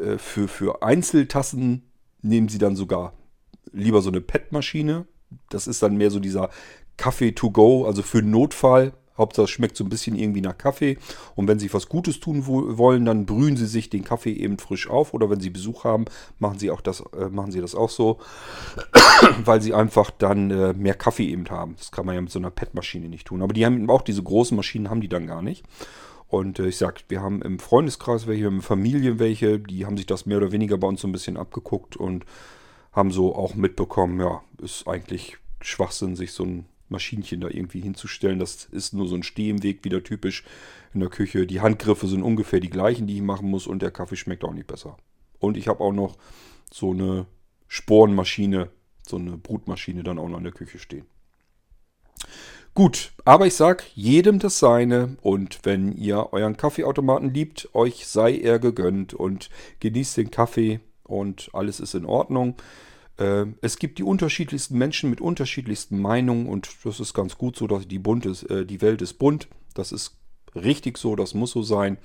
[0.00, 1.90] äh, für, für Einzeltassen
[2.22, 3.14] nehmen sie dann sogar
[3.72, 5.06] lieber so eine PET-Maschine.
[5.48, 6.50] Das ist dann mehr so dieser
[6.96, 8.92] Kaffee to go, also für Notfall.
[9.18, 10.98] Hauptsache es schmeckt so ein bisschen irgendwie nach Kaffee.
[11.34, 14.88] Und wenn sie was Gutes tun wollen, dann brühen sie sich den Kaffee eben frisch
[14.88, 15.14] auf.
[15.14, 16.04] Oder wenn sie Besuch haben,
[16.38, 18.18] machen sie auch das, äh, machen sie das auch so,
[19.44, 21.76] weil sie einfach dann äh, mehr Kaffee eben haben.
[21.78, 23.42] Das kann man ja mit so einer PET-Maschine nicht tun.
[23.42, 25.64] Aber die haben auch diese großen Maschinen, haben die dann gar nicht.
[26.28, 30.06] Und äh, ich sag, wir haben im Freundeskreis welche, im Familien welche, die haben sich
[30.06, 32.24] das mehr oder weniger bei uns so ein bisschen abgeguckt und
[32.92, 38.38] haben so auch mitbekommen, ja, ist eigentlich Schwachsinn, sich so ein Maschinchen da irgendwie hinzustellen.
[38.38, 40.44] Das ist nur so ein Stehweg, wieder typisch
[40.94, 41.46] in der Küche.
[41.46, 44.52] Die Handgriffe sind ungefähr die gleichen, die ich machen muss und der Kaffee schmeckt auch
[44.52, 44.96] nicht besser.
[45.38, 46.16] Und ich habe auch noch
[46.72, 47.26] so eine
[47.68, 48.70] Sporenmaschine,
[49.06, 51.06] so eine Brutmaschine dann auch noch in der Küche stehen.
[52.74, 58.36] Gut, aber ich sag jedem das Seine und wenn ihr euren Kaffeeautomaten liebt, euch sei
[58.36, 59.48] er gegönnt und
[59.80, 62.56] genießt den Kaffee und alles ist in Ordnung.
[63.18, 67.66] Äh, es gibt die unterschiedlichsten Menschen mit unterschiedlichsten Meinungen und das ist ganz gut so,
[67.66, 69.48] dass die, bunt ist, äh, die Welt ist bunt.
[69.74, 70.16] Das ist
[70.54, 71.98] richtig so, das muss so sein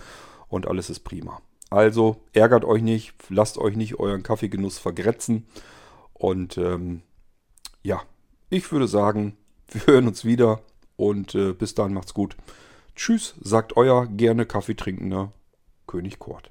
[0.49, 1.41] und alles ist prima.
[1.69, 5.45] Also ärgert euch nicht, lasst euch nicht euren Kaffeegenuss vergrätzen
[6.13, 7.01] und ähm,
[7.81, 8.01] ja,
[8.49, 9.37] ich würde sagen,
[9.71, 10.61] wir hören uns wieder
[10.97, 12.35] und äh, bis dann macht's gut.
[12.95, 15.31] Tschüss, sagt euer gerne Kaffeetrinkender
[15.87, 16.50] König Kort.